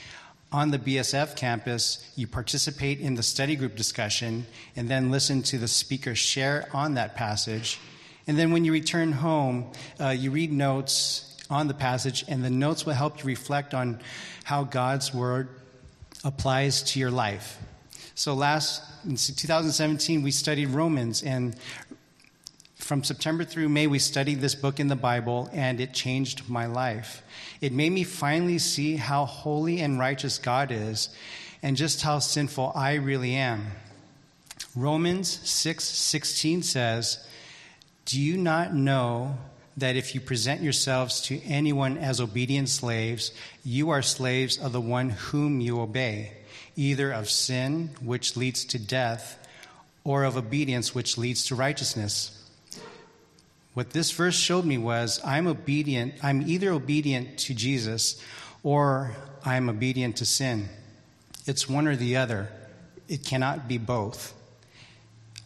On 0.50 0.70
the 0.70 0.78
BSF 0.78 1.36
campus, 1.36 2.10
you 2.16 2.26
participate 2.26 3.00
in 3.00 3.14
the 3.14 3.22
study 3.22 3.54
group 3.54 3.76
discussion 3.76 4.46
and 4.76 4.88
then 4.88 5.10
listen 5.10 5.42
to 5.44 5.58
the 5.58 5.68
speaker 5.68 6.14
share 6.14 6.68
on 6.74 6.94
that 6.94 7.16
passage. 7.16 7.78
And 8.26 8.38
then 8.38 8.50
when 8.52 8.64
you 8.64 8.72
return 8.72 9.12
home, 9.12 9.72
uh, 10.00 10.08
you 10.08 10.30
read 10.30 10.52
notes 10.52 11.27
on 11.50 11.68
the 11.68 11.74
passage, 11.74 12.24
and 12.28 12.44
the 12.44 12.50
notes 12.50 12.84
will 12.84 12.94
help 12.94 13.20
you 13.20 13.24
reflect 13.24 13.74
on 13.74 14.00
how 14.44 14.64
God's 14.64 15.14
Word 15.14 15.48
applies 16.24 16.82
to 16.82 17.00
your 17.00 17.10
life. 17.10 17.58
So 18.14 18.34
last 18.34 18.82
in 19.04 19.16
2017 19.16 20.22
we 20.22 20.32
studied 20.32 20.70
Romans 20.70 21.22
and 21.22 21.54
from 22.74 23.04
September 23.04 23.44
through 23.44 23.68
May 23.68 23.86
we 23.86 24.00
studied 24.00 24.40
this 24.40 24.54
book 24.54 24.80
in 24.80 24.88
the 24.88 24.96
Bible 24.96 25.48
and 25.52 25.80
it 25.80 25.92
changed 25.92 26.48
my 26.48 26.66
life. 26.66 27.22
It 27.60 27.72
made 27.72 27.92
me 27.92 28.02
finally 28.02 28.58
see 28.58 28.96
how 28.96 29.24
holy 29.24 29.80
and 29.80 29.98
righteous 29.98 30.38
God 30.38 30.72
is 30.72 31.10
and 31.62 31.76
just 31.76 32.02
how 32.02 32.18
sinful 32.18 32.72
I 32.74 32.94
really 32.94 33.34
am. 33.34 33.66
Romans 34.74 35.40
6:16 35.44 36.62
says, 36.62 37.18
"Do 38.04 38.20
you 38.20 38.36
not 38.36 38.74
know 38.74 39.38
that 39.78 39.96
if 39.96 40.14
you 40.14 40.20
present 40.20 40.62
yourselves 40.62 41.20
to 41.22 41.42
anyone 41.44 41.98
as 41.98 42.20
obedient 42.20 42.68
slaves, 42.68 43.32
you 43.64 43.90
are 43.90 44.02
slaves 44.02 44.58
of 44.58 44.72
the 44.72 44.80
one 44.80 45.10
whom 45.10 45.60
you 45.60 45.80
obey?" 45.80 46.32
either 46.78 47.10
of 47.10 47.28
sin, 47.28 47.90
which 48.00 48.36
leads 48.36 48.64
to 48.64 48.78
death, 48.78 49.36
or 50.04 50.22
of 50.22 50.36
obedience, 50.36 50.94
which 50.94 51.18
leads 51.18 51.44
to 51.44 51.54
righteousness. 51.56 52.30
What 53.74 53.90
this 53.90 54.12
verse 54.12 54.38
showed 54.38 54.64
me 54.64 54.78
was 54.78 55.20
I'm 55.24 55.48
obedient, 55.48 56.14
I'm 56.22 56.48
either 56.48 56.70
obedient 56.70 57.36
to 57.40 57.54
Jesus 57.54 58.22
or 58.62 59.16
I'm 59.44 59.68
obedient 59.68 60.16
to 60.18 60.24
sin. 60.24 60.68
It's 61.46 61.68
one 61.68 61.88
or 61.88 61.96
the 61.96 62.16
other, 62.16 62.48
it 63.08 63.24
cannot 63.24 63.66
be 63.66 63.78
both. 63.78 64.32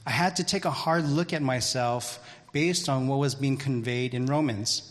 I 0.07 0.11
had 0.11 0.37
to 0.37 0.45
take 0.45 0.65
a 0.65 0.71
hard 0.71 1.09
look 1.09 1.33
at 1.33 1.43
myself 1.43 2.19
based 2.53 2.89
on 2.89 3.09
what 3.09 3.19
was 3.19 3.35
being 3.35 3.57
conveyed 3.57 4.15
in 4.15 4.27
Romans. 4.27 4.89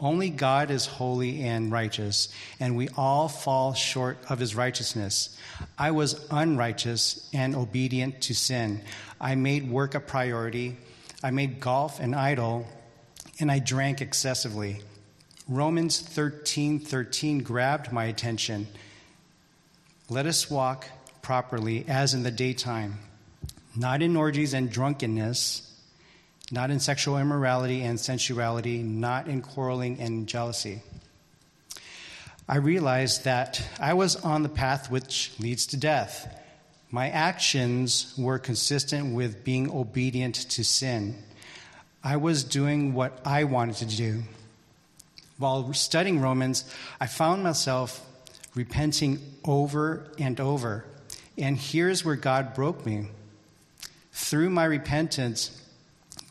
Only 0.00 0.30
God 0.30 0.70
is 0.70 0.86
holy 0.86 1.42
and 1.42 1.70
righteous, 1.70 2.28
and 2.58 2.74
we 2.74 2.88
all 2.96 3.28
fall 3.28 3.74
short 3.74 4.18
of 4.30 4.38
his 4.38 4.54
righteousness. 4.54 5.38
I 5.78 5.90
was 5.90 6.26
unrighteous 6.30 7.28
and 7.34 7.54
obedient 7.54 8.22
to 8.22 8.34
sin. 8.34 8.80
I 9.20 9.34
made 9.34 9.70
work 9.70 9.94
a 9.94 10.00
priority. 10.00 10.78
I 11.22 11.30
made 11.30 11.60
golf 11.60 12.00
an 12.00 12.14
idol, 12.14 12.66
and 13.38 13.52
I 13.52 13.58
drank 13.58 14.00
excessively. 14.00 14.80
Romans 15.46 16.00
13 16.00 16.78
13 16.78 17.42
grabbed 17.42 17.92
my 17.92 18.04
attention. 18.04 18.68
Let 20.08 20.24
us 20.24 20.50
walk 20.50 20.86
properly 21.20 21.84
as 21.86 22.14
in 22.14 22.22
the 22.22 22.30
daytime, 22.30 23.00
not 23.76 24.00
in 24.00 24.16
orgies 24.16 24.54
and 24.54 24.70
drunkenness 24.70 25.69
not 26.50 26.70
in 26.70 26.80
sexual 26.80 27.16
immorality 27.16 27.82
and 27.82 27.98
sensuality, 27.98 28.82
not 28.82 29.28
in 29.28 29.42
quarreling 29.42 30.00
and 30.00 30.26
jealousy. 30.26 30.82
I 32.48 32.56
realized 32.56 33.24
that 33.24 33.62
I 33.78 33.94
was 33.94 34.16
on 34.16 34.42
the 34.42 34.48
path 34.48 34.90
which 34.90 35.32
leads 35.38 35.66
to 35.66 35.76
death. 35.76 36.36
My 36.90 37.08
actions 37.08 38.12
were 38.18 38.40
consistent 38.40 39.14
with 39.14 39.44
being 39.44 39.70
obedient 39.70 40.34
to 40.34 40.64
sin. 40.64 41.22
I 42.02 42.16
was 42.16 42.42
doing 42.42 42.92
what 42.94 43.20
I 43.24 43.44
wanted 43.44 43.88
to 43.88 43.96
do. 43.96 44.22
While 45.38 45.72
studying 45.72 46.20
Romans, 46.20 46.64
I 47.00 47.06
found 47.06 47.44
myself 47.44 48.04
repenting 48.56 49.20
over 49.44 50.08
and 50.18 50.40
over. 50.40 50.84
And 51.38 51.56
here's 51.56 52.04
where 52.04 52.16
God 52.16 52.54
broke 52.54 52.84
me. 52.84 53.08
Through 54.12 54.50
my 54.50 54.64
repentance, 54.64 55.56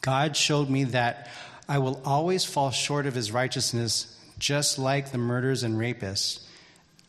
God 0.02 0.36
showed 0.36 0.70
me 0.70 0.86
that 0.86 1.30
I 1.68 1.78
will 1.78 2.02
always 2.04 2.46
fall 2.46 2.72
short 2.72 3.06
of 3.06 3.16
his 3.16 3.32
righteousness, 3.32 4.18
just 4.38 4.80
like 4.80 5.12
the 5.12 5.18
murderers 5.18 5.64
and 5.64 5.76
rapists. 5.76 6.40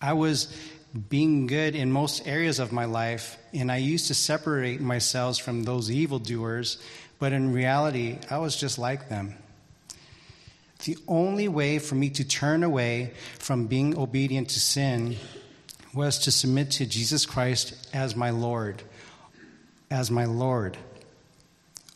I 0.03 0.15
was 0.15 0.55
being 1.09 1.47
good 1.47 1.77
in 1.77 1.93
most 1.93 2.27
areas 2.27 2.59
of 2.59 2.73
my 2.73 2.85
life, 2.85 3.39
and 3.55 3.71
I 3.71 3.77
used 3.77 4.09
to 4.09 4.15
separate 4.15 4.81
myself 4.81 5.39
from 5.39 5.63
those 5.63 5.91
evildoers, 5.91 6.79
but 7.19 7.33
in 7.33 7.53
reality, 7.53 8.19
I 8.29 8.39
was 8.39 8.57
just 8.57 8.79
like 8.79 9.09
them. 9.09 9.35
The 10.85 10.97
only 11.07 11.47
way 11.47 11.79
for 11.79 11.95
me 11.95 12.11
to 12.11 12.25
turn 12.25 12.65
away 12.65 13.13
from 13.39 13.67
being 13.67 13.97
obedient 13.97 14.49
to 14.51 14.61
sin 14.61 15.17
was 15.93 16.19
to 16.21 16.31
submit 16.31 16.71
to 16.73 16.87
Jesus 16.87 17.27
Christ 17.27 17.75
as 17.93 18.17
my 18.17 18.31
Lord. 18.31 18.83
As 19.91 20.11
my 20.11 20.25
Lord. 20.25 20.79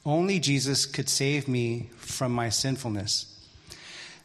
Only 0.07 0.39
Jesus 0.39 0.85
could 0.85 1.09
save 1.09 1.49
me 1.49 1.89
from 1.97 2.33
my 2.33 2.51
sinfulness. 2.51 3.27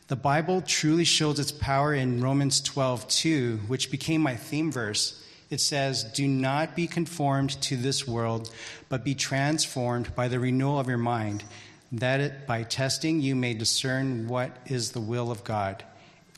The 0.09 0.17
Bible 0.17 0.61
truly 0.61 1.05
shows 1.05 1.39
its 1.39 1.51
power 1.51 1.93
in 1.93 2.19
Romans 2.19 2.59
12, 2.59 3.07
2, 3.07 3.59
which 3.67 3.91
became 3.91 4.21
my 4.21 4.35
theme 4.35 4.71
verse. 4.71 5.23
It 5.49 5.61
says, 5.61 6.03
Do 6.03 6.27
not 6.27 6.75
be 6.75 6.87
conformed 6.87 7.51
to 7.61 7.77
this 7.77 8.07
world, 8.07 8.51
but 8.89 9.05
be 9.05 9.15
transformed 9.15 10.13
by 10.15 10.27
the 10.27 10.39
renewal 10.39 10.79
of 10.79 10.89
your 10.89 10.97
mind, 10.97 11.45
that 11.93 12.19
it, 12.19 12.45
by 12.45 12.63
testing 12.63 13.21
you 13.21 13.35
may 13.35 13.53
discern 13.53 14.27
what 14.27 14.57
is 14.65 14.91
the 14.91 14.99
will 14.99 15.31
of 15.31 15.45
God, 15.45 15.85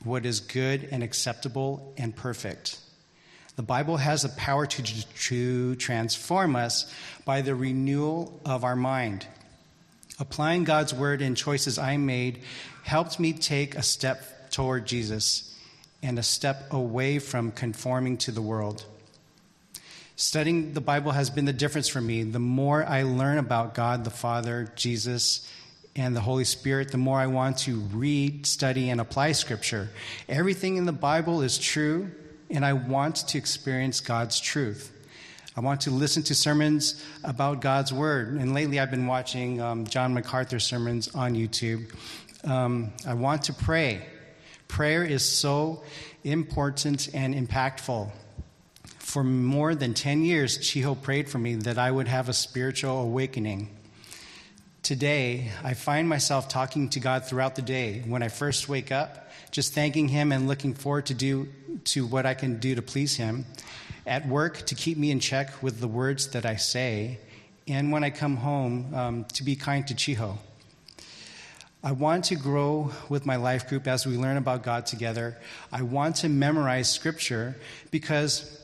what 0.03 0.26
is 0.26 0.39
good 0.39 0.88
and 0.91 1.01
acceptable 1.01 1.93
and 1.97 2.16
perfect. 2.16 2.80
The 3.56 3.64
Bible 3.64 3.97
has 3.97 4.24
the 4.24 4.30
power 4.30 4.66
to, 4.66 4.84
to 4.84 5.76
transform 5.76 6.56
us 6.56 6.91
by 7.26 7.41
the 7.41 7.56
renewal 7.56 8.39
of 8.45 8.64
our 8.64 8.76
mind. 8.76 9.28
Applying 10.20 10.64
God's 10.64 10.93
word 10.93 11.22
in 11.22 11.36
choices 11.36 11.78
I 11.78 11.97
made 11.97 12.39
helped 12.84 13.20
me 13.20 13.34
take 13.34 13.76
a 13.76 13.84
step 13.84 14.52
toward 14.52 14.86
Jesus 14.86 15.58
and 16.04 16.18
a 16.18 16.24
step 16.24 16.72
away 16.74 17.20
from 17.20 17.52
conforming 17.52 18.18
to 18.18 18.32
the 18.32 18.41
world. 18.41 18.86
Studying 20.16 20.74
the 20.74 20.82
Bible 20.82 21.12
has 21.12 21.30
been 21.30 21.45
the 21.45 21.54
difference 21.54 21.88
for 21.88 22.02
me. 22.02 22.24
The 22.24 22.39
more 22.39 22.86
I 22.86 23.04
learn 23.04 23.38
about 23.38 23.74
God 23.74 24.04
the 24.04 24.12
Father, 24.12 24.72
Jesus, 24.76 25.52
and 25.95 26.16
the 26.16 26.22
Holy 26.22 26.43
Spirit, 26.43 26.91
the 26.91 26.97
more 26.97 27.20
I 27.20 27.28
want 27.28 27.58
to 27.60 27.76
read, 27.76 28.45
study, 28.45 28.89
and 28.89 29.02
apply 29.02 29.32
Scripture. 29.34 29.89
Everything 30.30 30.78
in 30.78 30.86
the 30.86 30.91
Bible 30.91 31.41
is 31.41 31.58
true, 31.58 32.12
and 32.52 32.66
I 32.66 32.74
want 32.74 33.16
to 33.28 33.38
experience 33.38 33.99
God's 33.99 34.39
truth. 34.39 34.91
I 35.56 35.60
want 35.62 35.82
to 35.82 35.91
listen 35.91 36.24
to 36.24 36.36
sermons 36.36 37.04
about 37.24 37.62
God's 37.62 37.91
Word. 37.91 38.30
And 38.36 38.54
lately 38.54 38.80
I've 38.80 38.91
been 38.91 39.08
watching 39.08 39.62
um, 39.62 39.86
John 39.86 40.14
MacArthur 40.14 40.60
sermons 40.60 41.14
on 41.14 41.34
YouTube. 41.34 41.93
Um, 42.43 42.93
I 43.06 43.14
want 43.16 43.43
to 43.43 43.54
pray. 43.54 44.06
Prayer 44.68 45.04
is 45.04 45.24
so 45.24 45.84
important 46.24 47.10
and 47.14 47.36
impactful. 47.36 48.12
For 48.99 49.24
more 49.24 49.76
than 49.76 49.93
10 49.93 50.24
years, 50.24 50.58
Chiho 50.58 50.99
prayed 51.02 51.30
for 51.30 51.38
me 51.38 51.56
that 51.56 51.78
I 51.78 51.91
would 51.91 52.08
have 52.08 52.30
a 52.30 52.34
spiritual 52.34 53.02
awakening. 53.02 53.78
Today, 54.84 55.52
I 55.64 55.74
find 55.74 56.08
myself 56.08 56.47
talking 56.47 56.89
to 56.89 56.99
God 57.02 57.26
throughout 57.26 57.56
the 57.56 57.62
day. 57.62 58.04
When 58.08 58.24
I 58.24 58.30
first 58.30 58.70
wake 58.70 58.91
up, 58.91 59.30
just 59.52 59.74
thanking 59.74 60.08
Him 60.08 60.32
and 60.32 60.47
looking 60.47 60.74
forward 60.74 61.06
to 61.08 61.14
do 61.14 61.47
to 61.86 62.06
what 62.06 62.26
I 62.26 62.34
can 62.34 62.60
do 62.60 62.76
to 62.76 62.82
please 62.82 63.16
Him. 63.18 63.45
At 64.08 64.28
work, 64.28 64.66
to 64.66 64.76
keep 64.76 64.97
me 64.97 65.12
in 65.12 65.20
check 65.20 65.62
with 65.62 65.80
the 65.80 65.88
words 65.88 66.30
that 66.30 66.45
I 66.45 66.56
say, 66.56 67.20
and 67.68 67.91
when 67.91 68.04
I 68.04 68.10
come 68.10 68.38
home, 68.38 68.93
um, 68.93 69.26
to 69.26 69.43
be 69.43 69.56
kind 69.56 69.86
to 69.88 69.93
Chiho. 69.93 70.38
I 71.84 71.93
want 71.93 72.26
to 72.26 72.36
grow 72.36 72.91
with 73.10 73.26
my 73.26 73.38
life 73.38 73.68
group 73.68 73.88
as 73.88 74.06
we 74.06 74.16
learn 74.16 74.38
about 74.38 74.62
God 74.62 74.86
together. 74.86 75.38
I 75.72 75.82
want 75.82 76.18
to 76.18 76.30
memorize 76.30 76.91
Scripture 76.91 77.56
because 77.89 78.61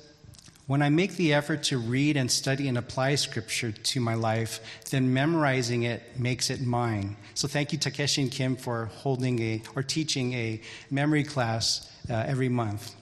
when 0.67 0.81
I 0.81 0.89
make 0.89 1.15
the 1.15 1.33
effort 1.33 1.63
to 1.63 1.77
read 1.77 2.17
and 2.17 2.29
study 2.29 2.67
and 2.67 2.77
apply 2.77 3.15
Scripture 3.15 3.71
to 3.71 3.99
my 4.01 4.15
life, 4.15 4.59
then 4.91 5.13
memorizing 5.13 5.83
it 5.83 6.19
makes 6.19 6.49
it 6.49 6.61
mine. 6.61 7.15
So 7.35 7.47
thank 7.47 7.71
you, 7.71 7.77
Takeshi 7.77 8.23
and 8.23 8.31
Kim, 8.31 8.57
for 8.57 8.87
holding 8.97 9.41
a 9.41 9.61
or 9.75 9.83
teaching 9.83 10.33
a 10.33 10.61
memory 10.91 11.23
class 11.23 11.89
uh, 12.09 12.25
every 12.27 12.49
month. 12.49 12.93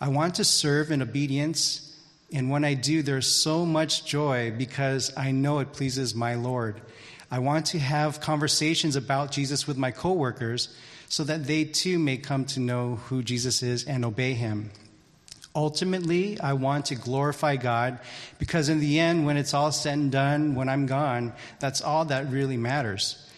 I 0.00 0.08
want 0.08 0.34
to 0.36 0.44
serve 0.44 0.90
in 0.90 1.00
obedience, 1.00 1.96
and 2.32 2.50
when 2.50 2.64
I 2.64 2.74
do, 2.74 3.02
there's 3.02 3.28
so 3.28 3.64
much 3.64 4.04
joy 4.04 4.50
because 4.50 5.16
I 5.16 5.30
know 5.30 5.60
it 5.60 5.72
pleases 5.72 6.12
my 6.12 6.34
Lord. 6.34 6.82
I 7.30 7.38
want 7.38 7.66
to 7.66 7.78
have 7.78 8.20
conversations 8.20 8.96
about 8.96 9.30
Jesus 9.30 9.68
with 9.68 9.78
my 9.78 9.92
coworkers 9.92 10.76
so 11.08 11.22
that 11.22 11.44
they 11.44 11.64
too 11.64 12.00
may 12.00 12.16
come 12.16 12.44
to 12.46 12.58
know 12.58 12.96
who 12.96 13.22
Jesus 13.22 13.62
is 13.62 13.84
and 13.84 14.04
obey 14.04 14.32
him. 14.34 14.70
Ultimately, 15.54 16.40
I 16.40 16.54
want 16.54 16.86
to 16.86 16.94
glorify 16.94 17.56
God 17.56 17.98
because, 18.38 18.70
in 18.70 18.80
the 18.80 18.98
end, 18.98 19.26
when 19.26 19.36
it's 19.36 19.52
all 19.52 19.70
said 19.70 19.98
and 19.98 20.10
done, 20.10 20.54
when 20.54 20.68
I'm 20.68 20.86
gone, 20.86 21.34
that's 21.60 21.82
all 21.82 22.06
that 22.06 22.30
really 22.30 22.56
matters. 22.56 23.28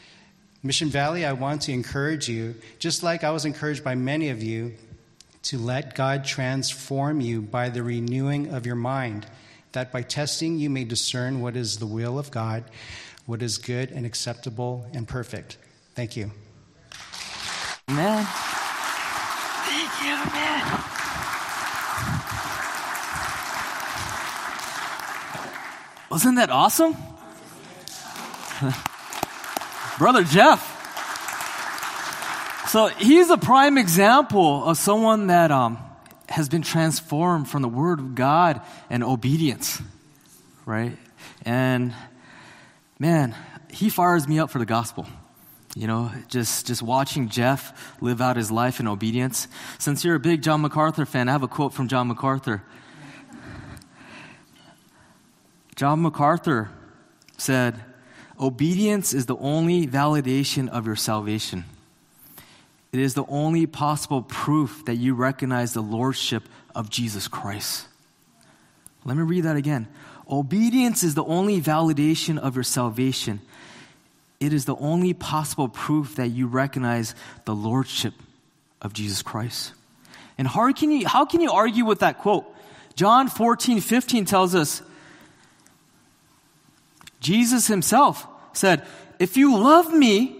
Mission 0.62 0.88
Valley, 0.88 1.24
I 1.26 1.32
want 1.32 1.62
to 1.62 1.72
encourage 1.72 2.28
you, 2.28 2.54
just 2.78 3.02
like 3.02 3.24
I 3.24 3.32
was 3.32 3.44
encouraged 3.44 3.82
by 3.82 3.96
many 3.96 4.30
of 4.30 4.42
you, 4.42 4.74
to 5.42 5.58
let 5.58 5.94
God 5.94 6.24
transform 6.24 7.20
you 7.20 7.42
by 7.42 7.68
the 7.68 7.82
renewing 7.82 8.54
of 8.54 8.64
your 8.64 8.76
mind, 8.76 9.26
that 9.72 9.92
by 9.92 10.02
testing 10.02 10.56
you 10.58 10.70
may 10.70 10.84
discern 10.84 11.40
what 11.40 11.56
is 11.56 11.78
the 11.78 11.86
will 11.86 12.18
of 12.18 12.30
God, 12.30 12.64
what 13.26 13.42
is 13.42 13.58
good 13.58 13.90
and 13.90 14.06
acceptable 14.06 14.86
and 14.94 15.06
perfect. 15.06 15.58
Thank 15.94 16.16
you. 16.16 16.30
Amen. 17.90 18.24
Thank 19.66 20.02
you, 20.02 20.32
man. 20.32 20.93
Wasn't 26.14 26.36
that 26.36 26.48
awesome? 26.48 26.96
Brother 29.98 30.22
Jeff. 30.22 30.62
So 32.68 32.86
he's 32.86 33.30
a 33.30 33.36
prime 33.36 33.76
example 33.78 34.62
of 34.64 34.78
someone 34.78 35.26
that 35.26 35.50
um, 35.50 35.76
has 36.28 36.48
been 36.48 36.62
transformed 36.62 37.48
from 37.48 37.62
the 37.62 37.68
Word 37.68 37.98
of 37.98 38.14
God 38.14 38.60
and 38.88 39.02
obedience, 39.02 39.82
right? 40.64 40.96
And 41.44 41.92
man, 43.00 43.34
he 43.72 43.88
fires 43.88 44.28
me 44.28 44.38
up 44.38 44.50
for 44.50 44.60
the 44.60 44.66
gospel. 44.66 45.08
You 45.74 45.88
know, 45.88 46.12
just 46.28 46.68
just 46.68 46.80
watching 46.80 47.28
Jeff 47.28 48.00
live 48.00 48.20
out 48.20 48.36
his 48.36 48.52
life 48.52 48.78
in 48.78 48.86
obedience. 48.86 49.48
Since 49.80 50.04
you're 50.04 50.14
a 50.14 50.20
big 50.20 50.42
John 50.42 50.60
MacArthur 50.60 51.06
fan, 51.06 51.28
I 51.28 51.32
have 51.32 51.42
a 51.42 51.48
quote 51.48 51.74
from 51.74 51.88
John 51.88 52.06
MacArthur. 52.06 52.62
John 55.76 56.02
MacArthur 56.02 56.70
said, 57.36 57.80
Obedience 58.38 59.12
is 59.12 59.26
the 59.26 59.36
only 59.36 59.86
validation 59.86 60.68
of 60.68 60.86
your 60.86 60.96
salvation. 60.96 61.64
It 62.92 63.00
is 63.00 63.14
the 63.14 63.24
only 63.26 63.66
possible 63.66 64.22
proof 64.22 64.84
that 64.86 64.96
you 64.96 65.14
recognize 65.14 65.72
the 65.72 65.82
lordship 65.82 66.44
of 66.74 66.90
Jesus 66.90 67.26
Christ. 67.26 67.86
Let 69.04 69.16
me 69.16 69.22
read 69.22 69.42
that 69.42 69.56
again. 69.56 69.88
Obedience 70.30 71.02
is 71.02 71.14
the 71.14 71.24
only 71.24 71.60
validation 71.60 72.38
of 72.38 72.54
your 72.54 72.64
salvation. 72.64 73.40
It 74.40 74.52
is 74.52 74.64
the 74.64 74.76
only 74.76 75.12
possible 75.12 75.68
proof 75.68 76.16
that 76.16 76.28
you 76.28 76.46
recognize 76.46 77.14
the 77.44 77.54
lordship 77.54 78.14
of 78.80 78.92
Jesus 78.92 79.22
Christ. 79.22 79.72
And 80.38 80.48
how 80.48 80.72
can 80.72 80.90
you, 80.90 81.06
how 81.06 81.24
can 81.24 81.40
you 81.40 81.50
argue 81.50 81.84
with 81.84 82.00
that 82.00 82.18
quote? 82.18 82.46
John 82.96 83.28
14, 83.28 83.80
15 83.80 84.24
tells 84.24 84.54
us, 84.54 84.82
Jesus 87.24 87.66
himself 87.66 88.26
said, 88.52 88.86
If 89.18 89.38
you 89.38 89.56
love 89.56 89.92
me, 89.92 90.36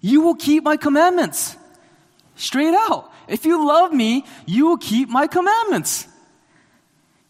you 0.00 0.20
will 0.20 0.36
keep 0.36 0.62
my 0.62 0.76
commandments. 0.76 1.56
Straight 2.36 2.74
out. 2.74 3.10
If 3.26 3.44
you 3.44 3.66
love 3.66 3.92
me, 3.92 4.24
you 4.46 4.66
will 4.66 4.78
keep 4.78 5.08
my 5.08 5.26
commandments. 5.26 6.06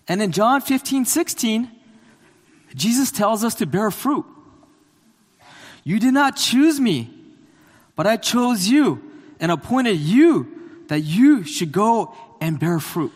And 0.07 0.21
in 0.21 0.31
John 0.31 0.61
15, 0.61 1.07
16, 1.07 1.71
Jesus 2.75 3.11
tells 3.11 3.43
us 3.45 3.55
to 3.57 3.67
bear 3.67 3.91
fruit. 3.91 4.27
You 5.85 5.99
did 5.99 6.13
not 6.13 6.37
choose 6.37 6.79
me, 6.79 7.11
but 7.97 8.07
I 8.07 8.19
chose 8.19 8.69
you 8.69 9.03
and 9.41 9.51
appointed 9.51 9.97
you 9.97 10.85
that 10.89 11.01
you 11.01 11.45
should 11.45 11.73
go 11.73 12.15
and 12.43 12.61
bear 12.61 12.79
fruit. 12.79 13.13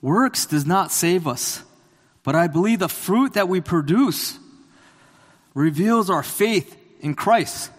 Works 0.00 0.46
does 0.46 0.64
not 0.64 0.90
save 0.90 1.28
us. 1.28 1.62
But 2.24 2.36
I 2.36 2.46
believe 2.46 2.78
the 2.78 2.88
fruit 2.88 3.34
that 3.34 3.48
we 3.48 3.60
produce 3.60 4.38
reveals 5.54 6.08
our 6.08 6.22
faith 6.22 6.76
in 7.00 7.14
Christ, 7.14 7.70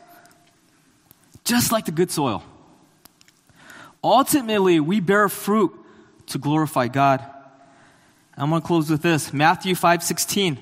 just 1.46 1.72
like 1.72 1.86
the 1.86 1.92
good 1.92 2.12
soil. 2.12 2.44
Ultimately, 4.04 4.80
we 4.80 5.00
bear 5.00 5.30
fruit 5.30 5.72
to 6.28 6.38
glorify 6.38 6.88
God. 6.88 7.26
I'm 8.36 8.50
going 8.50 8.62
to 8.62 8.68
close 8.68 8.90
with 8.90 9.02
this 9.02 9.32
Matthew 9.32 9.76
5:16. 9.76 10.58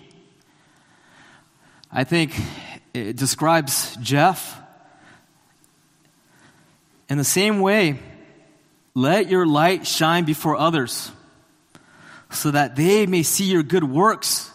I 1.92 2.04
think 2.04 2.40
it 2.94 3.16
describes 3.16 3.98
Jeff. 3.98 4.60
In 7.10 7.18
the 7.18 7.24
same 7.24 7.60
way, 7.60 8.00
let 8.94 9.28
your 9.28 9.46
light 9.46 9.88
shine 9.88 10.24
before 10.24 10.56
others 10.56 11.12
so 12.32 12.52
that 12.52 12.76
they 12.76 13.06
may 13.06 13.24
see 13.24 13.46
your 13.46 13.64
good 13.64 13.84
works 13.84 14.50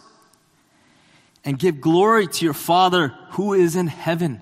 and 1.45 1.57
give 1.57 1.79
glory 1.79 2.27
to 2.27 2.45
your 2.45 2.53
Father 2.53 3.09
who 3.31 3.53
is 3.53 3.75
in 3.75 3.87
heaven. 3.87 4.41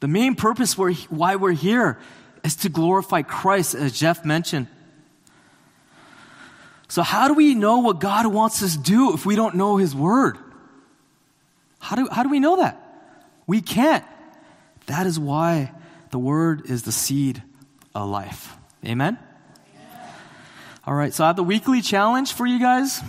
The 0.00 0.08
main 0.08 0.34
purpose 0.34 0.78
why 0.78 1.36
we're 1.36 1.52
here 1.52 1.98
is 2.42 2.56
to 2.56 2.68
glorify 2.68 3.22
Christ, 3.22 3.74
as 3.74 3.92
Jeff 3.92 4.24
mentioned. 4.24 4.66
So, 6.88 7.02
how 7.02 7.28
do 7.28 7.34
we 7.34 7.54
know 7.54 7.78
what 7.78 8.00
God 8.00 8.26
wants 8.26 8.62
us 8.62 8.76
to 8.76 8.82
do 8.82 9.14
if 9.14 9.26
we 9.26 9.36
don't 9.36 9.54
know 9.54 9.76
His 9.76 9.94
Word? 9.94 10.38
How 11.78 11.96
do, 11.96 12.08
how 12.10 12.22
do 12.22 12.30
we 12.30 12.40
know 12.40 12.56
that? 12.56 12.80
We 13.46 13.60
can't. 13.60 14.04
That 14.86 15.06
is 15.06 15.18
why 15.18 15.72
the 16.10 16.18
Word 16.18 16.68
is 16.68 16.82
the 16.82 16.92
seed 16.92 17.42
of 17.94 18.08
life. 18.08 18.56
Amen? 18.84 19.18
All 20.90 20.96
right, 20.96 21.14
so 21.14 21.22
I 21.22 21.28
have 21.28 21.36
the 21.36 21.44
weekly 21.44 21.82
challenge 21.82 22.32
for 22.32 22.44
you 22.44 22.58
guys 22.58 23.00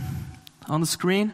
on 0.67 0.81
the 0.81 0.85
screen. 0.85 1.33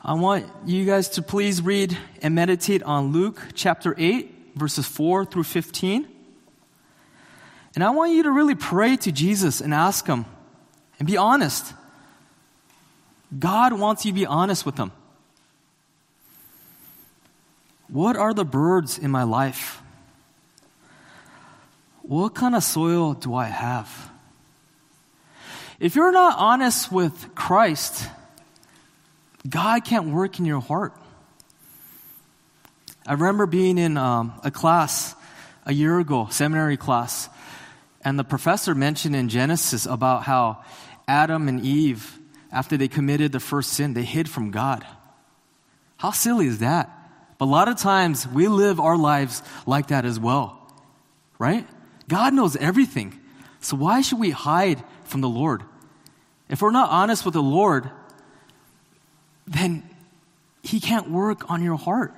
I 0.00 0.14
want 0.14 0.46
you 0.64 0.84
guys 0.84 1.08
to 1.08 1.22
please 1.22 1.60
read 1.62 1.98
and 2.22 2.32
meditate 2.32 2.84
on 2.84 3.10
Luke 3.10 3.42
chapter 3.54 3.92
8, 3.98 4.52
verses 4.54 4.86
4 4.86 5.24
through 5.24 5.42
15. 5.42 6.06
And 7.74 7.82
I 7.82 7.90
want 7.90 8.12
you 8.12 8.22
to 8.22 8.30
really 8.30 8.54
pray 8.54 8.96
to 8.98 9.10
Jesus 9.10 9.60
and 9.60 9.74
ask 9.74 10.06
Him 10.06 10.26
and 11.00 11.08
be 11.08 11.16
honest. 11.16 11.74
God 13.36 13.72
wants 13.72 14.04
you 14.04 14.12
to 14.12 14.14
be 14.14 14.26
honest 14.26 14.64
with 14.64 14.78
Him. 14.78 14.92
What 17.88 18.14
are 18.16 18.32
the 18.32 18.44
birds 18.44 18.96
in 18.96 19.10
my 19.10 19.24
life? 19.24 19.82
What 22.02 22.36
kind 22.36 22.54
of 22.54 22.62
soil 22.62 23.14
do 23.14 23.34
I 23.34 23.46
have? 23.46 24.13
If 25.80 25.96
you're 25.96 26.12
not 26.12 26.38
honest 26.38 26.92
with 26.92 27.34
Christ, 27.34 28.08
God 29.48 29.84
can't 29.84 30.08
work 30.08 30.38
in 30.38 30.44
your 30.44 30.60
heart. 30.60 30.94
I 33.06 33.14
remember 33.14 33.46
being 33.46 33.76
in 33.76 33.96
um, 33.96 34.32
a 34.44 34.50
class 34.50 35.14
a 35.66 35.72
year 35.72 35.98
ago, 35.98 36.28
seminary 36.30 36.76
class, 36.76 37.28
and 38.02 38.18
the 38.18 38.24
professor 38.24 38.74
mentioned 38.74 39.16
in 39.16 39.28
Genesis 39.28 39.84
about 39.84 40.22
how 40.22 40.62
Adam 41.08 41.48
and 41.48 41.60
Eve, 41.60 42.18
after 42.52 42.76
they 42.76 42.88
committed 42.88 43.32
the 43.32 43.40
first 43.40 43.72
sin, 43.72 43.94
they 43.94 44.04
hid 44.04 44.28
from 44.28 44.50
God. 44.50 44.86
How 45.96 46.12
silly 46.12 46.46
is 46.46 46.58
that? 46.58 46.90
But 47.38 47.46
a 47.46 47.50
lot 47.50 47.68
of 47.68 47.78
times 47.78 48.28
we 48.28 48.46
live 48.46 48.78
our 48.78 48.96
lives 48.96 49.42
like 49.66 49.88
that 49.88 50.04
as 50.04 50.20
well, 50.20 50.72
right? 51.38 51.66
God 52.08 52.32
knows 52.32 52.56
everything. 52.56 53.18
So 53.60 53.76
why 53.76 54.02
should 54.02 54.20
we 54.20 54.30
hide 54.30 54.82
from 55.14 55.20
the 55.20 55.28
Lord? 55.28 55.62
If 56.48 56.60
we're 56.60 56.72
not 56.72 56.90
honest 56.90 57.24
with 57.24 57.34
the 57.34 57.40
Lord, 57.40 57.88
then 59.46 59.88
He 60.60 60.80
can't 60.80 61.08
work 61.08 61.48
on 61.48 61.62
your 61.62 61.76
heart. 61.76 62.12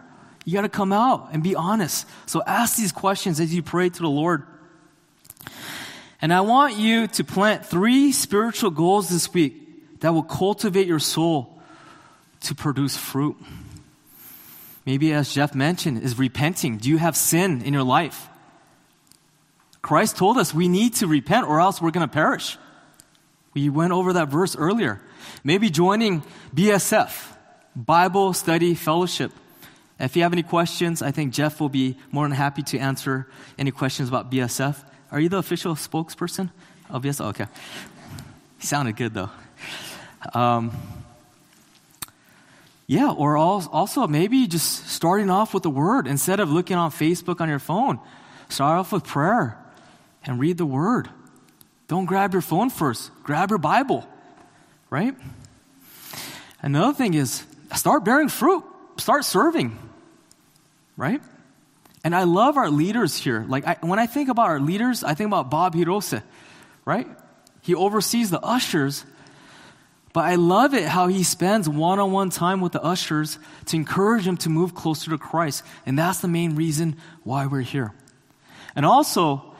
You 0.46 0.54
got 0.54 0.62
to 0.62 0.70
come 0.70 0.94
out 0.94 1.28
and 1.32 1.42
be 1.42 1.54
honest. 1.54 2.06
So 2.24 2.42
ask 2.46 2.78
these 2.78 2.92
questions 2.92 3.38
as 3.38 3.52
you 3.52 3.62
pray 3.62 3.90
to 3.90 3.98
the 3.98 4.08
Lord. 4.08 4.44
And 6.22 6.32
I 6.32 6.40
want 6.40 6.78
you 6.78 7.06
to 7.08 7.22
plant 7.22 7.66
three 7.66 8.12
spiritual 8.12 8.70
goals 8.70 9.10
this 9.10 9.30
week 9.34 10.00
that 10.00 10.14
will 10.14 10.22
cultivate 10.22 10.86
your 10.86 10.98
soul 10.98 11.60
to 12.44 12.54
produce 12.54 12.96
fruit. 12.96 13.36
Maybe, 14.86 15.12
as 15.12 15.34
Jeff 15.34 15.54
mentioned, 15.54 16.02
is 16.02 16.18
repenting. 16.18 16.78
Do 16.78 16.88
you 16.88 16.96
have 16.96 17.14
sin 17.14 17.60
in 17.60 17.74
your 17.74 17.82
life? 17.82 18.26
Christ 19.82 20.16
told 20.16 20.38
us 20.38 20.54
we 20.54 20.66
need 20.66 20.94
to 20.94 21.06
repent 21.06 21.46
or 21.46 21.60
else 21.60 21.82
we're 21.82 21.90
going 21.90 22.08
to 22.08 22.10
perish. 22.10 22.56
We 23.56 23.70
went 23.70 23.94
over 23.94 24.12
that 24.12 24.28
verse 24.28 24.54
earlier. 24.54 25.00
Maybe 25.42 25.70
joining 25.70 26.22
BSF, 26.54 27.34
Bible 27.74 28.34
Study 28.34 28.74
Fellowship. 28.74 29.32
If 29.98 30.14
you 30.14 30.24
have 30.24 30.34
any 30.34 30.42
questions, 30.42 31.00
I 31.00 31.10
think 31.10 31.32
Jeff 31.32 31.58
will 31.58 31.70
be 31.70 31.96
more 32.12 32.26
than 32.26 32.36
happy 32.36 32.62
to 32.64 32.78
answer 32.78 33.26
any 33.58 33.70
questions 33.70 34.10
about 34.10 34.30
BSF. 34.30 34.76
Are 35.10 35.18
you 35.18 35.30
the 35.30 35.38
official 35.38 35.74
spokesperson 35.74 36.50
of 36.90 37.02
BSF? 37.02 37.28
Okay. 37.28 37.46
He 38.58 38.66
sounded 38.66 38.94
good 38.94 39.14
though. 39.14 39.30
Um, 40.34 40.70
yeah, 42.86 43.10
or 43.10 43.38
also 43.38 44.06
maybe 44.06 44.46
just 44.48 44.86
starting 44.86 45.30
off 45.30 45.54
with 45.54 45.62
the 45.62 45.70
word 45.70 46.06
instead 46.06 46.40
of 46.40 46.50
looking 46.50 46.76
on 46.76 46.90
Facebook 46.90 47.40
on 47.40 47.48
your 47.48 47.58
phone. 47.58 48.00
Start 48.50 48.80
off 48.80 48.92
with 48.92 49.04
prayer 49.04 49.56
and 50.26 50.38
read 50.38 50.58
the 50.58 50.66
word. 50.66 51.08
Don't 51.88 52.06
grab 52.06 52.32
your 52.32 52.42
phone 52.42 52.70
first, 52.70 53.10
grab 53.22 53.50
your 53.50 53.58
Bible, 53.58 54.06
right? 54.90 55.14
Another 56.60 56.92
thing 56.92 57.14
is 57.14 57.44
start 57.74 58.04
bearing 58.04 58.28
fruit, 58.28 58.64
start 58.96 59.24
serving, 59.24 59.78
right? 60.96 61.22
And 62.02 62.14
I 62.14 62.24
love 62.24 62.56
our 62.56 62.70
leaders 62.70 63.16
here. 63.16 63.44
Like, 63.48 63.66
I, 63.66 63.76
when 63.80 63.98
I 63.98 64.06
think 64.06 64.28
about 64.28 64.46
our 64.46 64.60
leaders, 64.60 65.04
I 65.04 65.14
think 65.14 65.28
about 65.28 65.50
Bob 65.50 65.74
Hirose, 65.74 66.22
right? 66.84 67.06
He 67.62 67.74
oversees 67.74 68.30
the 68.30 68.40
ushers, 68.40 69.04
but 70.12 70.24
I 70.24 70.36
love 70.36 70.72
it 70.72 70.84
how 70.84 71.08
he 71.08 71.24
spends 71.24 71.68
one 71.68 71.98
on 71.98 72.12
one 72.12 72.30
time 72.30 72.60
with 72.60 72.72
the 72.72 72.82
ushers 72.82 73.38
to 73.66 73.76
encourage 73.76 74.24
them 74.24 74.36
to 74.38 74.48
move 74.48 74.74
closer 74.74 75.10
to 75.10 75.18
Christ. 75.18 75.64
And 75.84 75.98
that's 75.98 76.20
the 76.20 76.28
main 76.28 76.54
reason 76.54 76.96
why 77.24 77.46
we're 77.46 77.60
here. 77.60 77.92
And 78.76 78.86
also, 78.86 79.55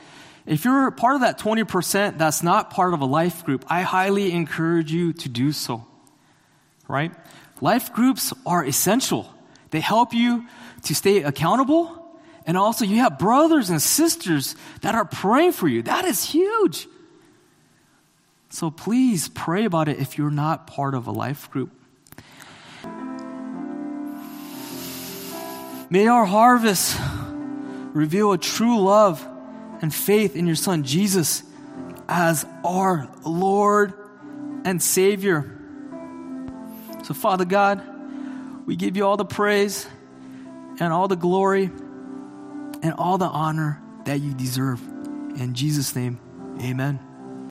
if 0.47 0.65
you're 0.65 0.91
part 0.93 1.17
of 1.17 1.21
that 1.23 1.39
20% 1.39 2.19
that's 2.19 2.43
not 2.43 2.71
part 2.71 2.95
of 2.95 3.01
a 3.01 3.05
life 3.05 3.45
group, 3.45 3.65
I 3.69 3.83
highly 3.83 4.33
encourage 4.33 4.93
you 4.93 5.13
to 5.15 5.29
do 5.29 5.51
so. 5.53 5.85
Right? 6.87 7.13
Life 7.61 7.93
groups 7.93 8.33
are 8.47 8.65
essential. 8.65 9.29
They 9.71 9.81
help 9.81 10.15
you 10.15 10.47
to 10.85 10.95
stay 10.95 11.23
accountable. 11.23 12.03
And 12.47 12.57
also, 12.57 12.85
you 12.85 12.99
have 12.99 13.19
brothers 13.19 13.71
and 13.71 13.83
sisters 13.83 14.55
that 14.83 14.95
are 14.95 15.05
praying 15.05 15.53
for 15.53 15.67
you. 15.67 15.83
That 15.83 16.05
is 16.05 16.23
huge. 16.25 16.87
So 18.51 18.71
please 18.71 19.29
pray 19.29 19.65
about 19.65 19.89
it 19.89 19.99
if 19.99 20.17
you're 20.17 20.31
not 20.31 20.69
part 20.69 20.95
of 20.95 21.09
a 21.09 21.11
life 21.11 21.51
group. 21.51 21.73
May 25.91 26.07
our 26.07 26.25
harvest 26.25 26.99
reveal 27.93 28.33
a 28.33 28.39
true 28.39 28.81
love 28.81 29.27
and 29.83 29.95
faith 29.95 30.37
in 30.37 30.47
your 30.47 30.57
Son 30.57 30.85
Jesus 30.85 31.43
as 32.09 32.47
our 32.65 33.09
Lord 33.25 33.95
and 34.65 34.83
Savior. 34.83 35.53
So, 37.05 37.15
Father 37.15 37.45
God, 37.45 37.83
we 38.67 38.77
give 38.77 38.97
you 38.97 39.07
all 39.07 39.17
the 39.17 39.25
praise 39.25 39.87
and 40.81 40.93
all 40.93 41.09
the 41.09 41.17
glory 41.17 41.71
and 42.83 42.93
all 42.99 43.19
the 43.19 43.27
honor 43.27 43.81
that 44.05 44.21
you 44.21 44.35
deserve. 44.35 44.81
In 45.37 45.55
Jesus' 45.55 45.95
name, 45.95 46.19
amen. 46.61 47.06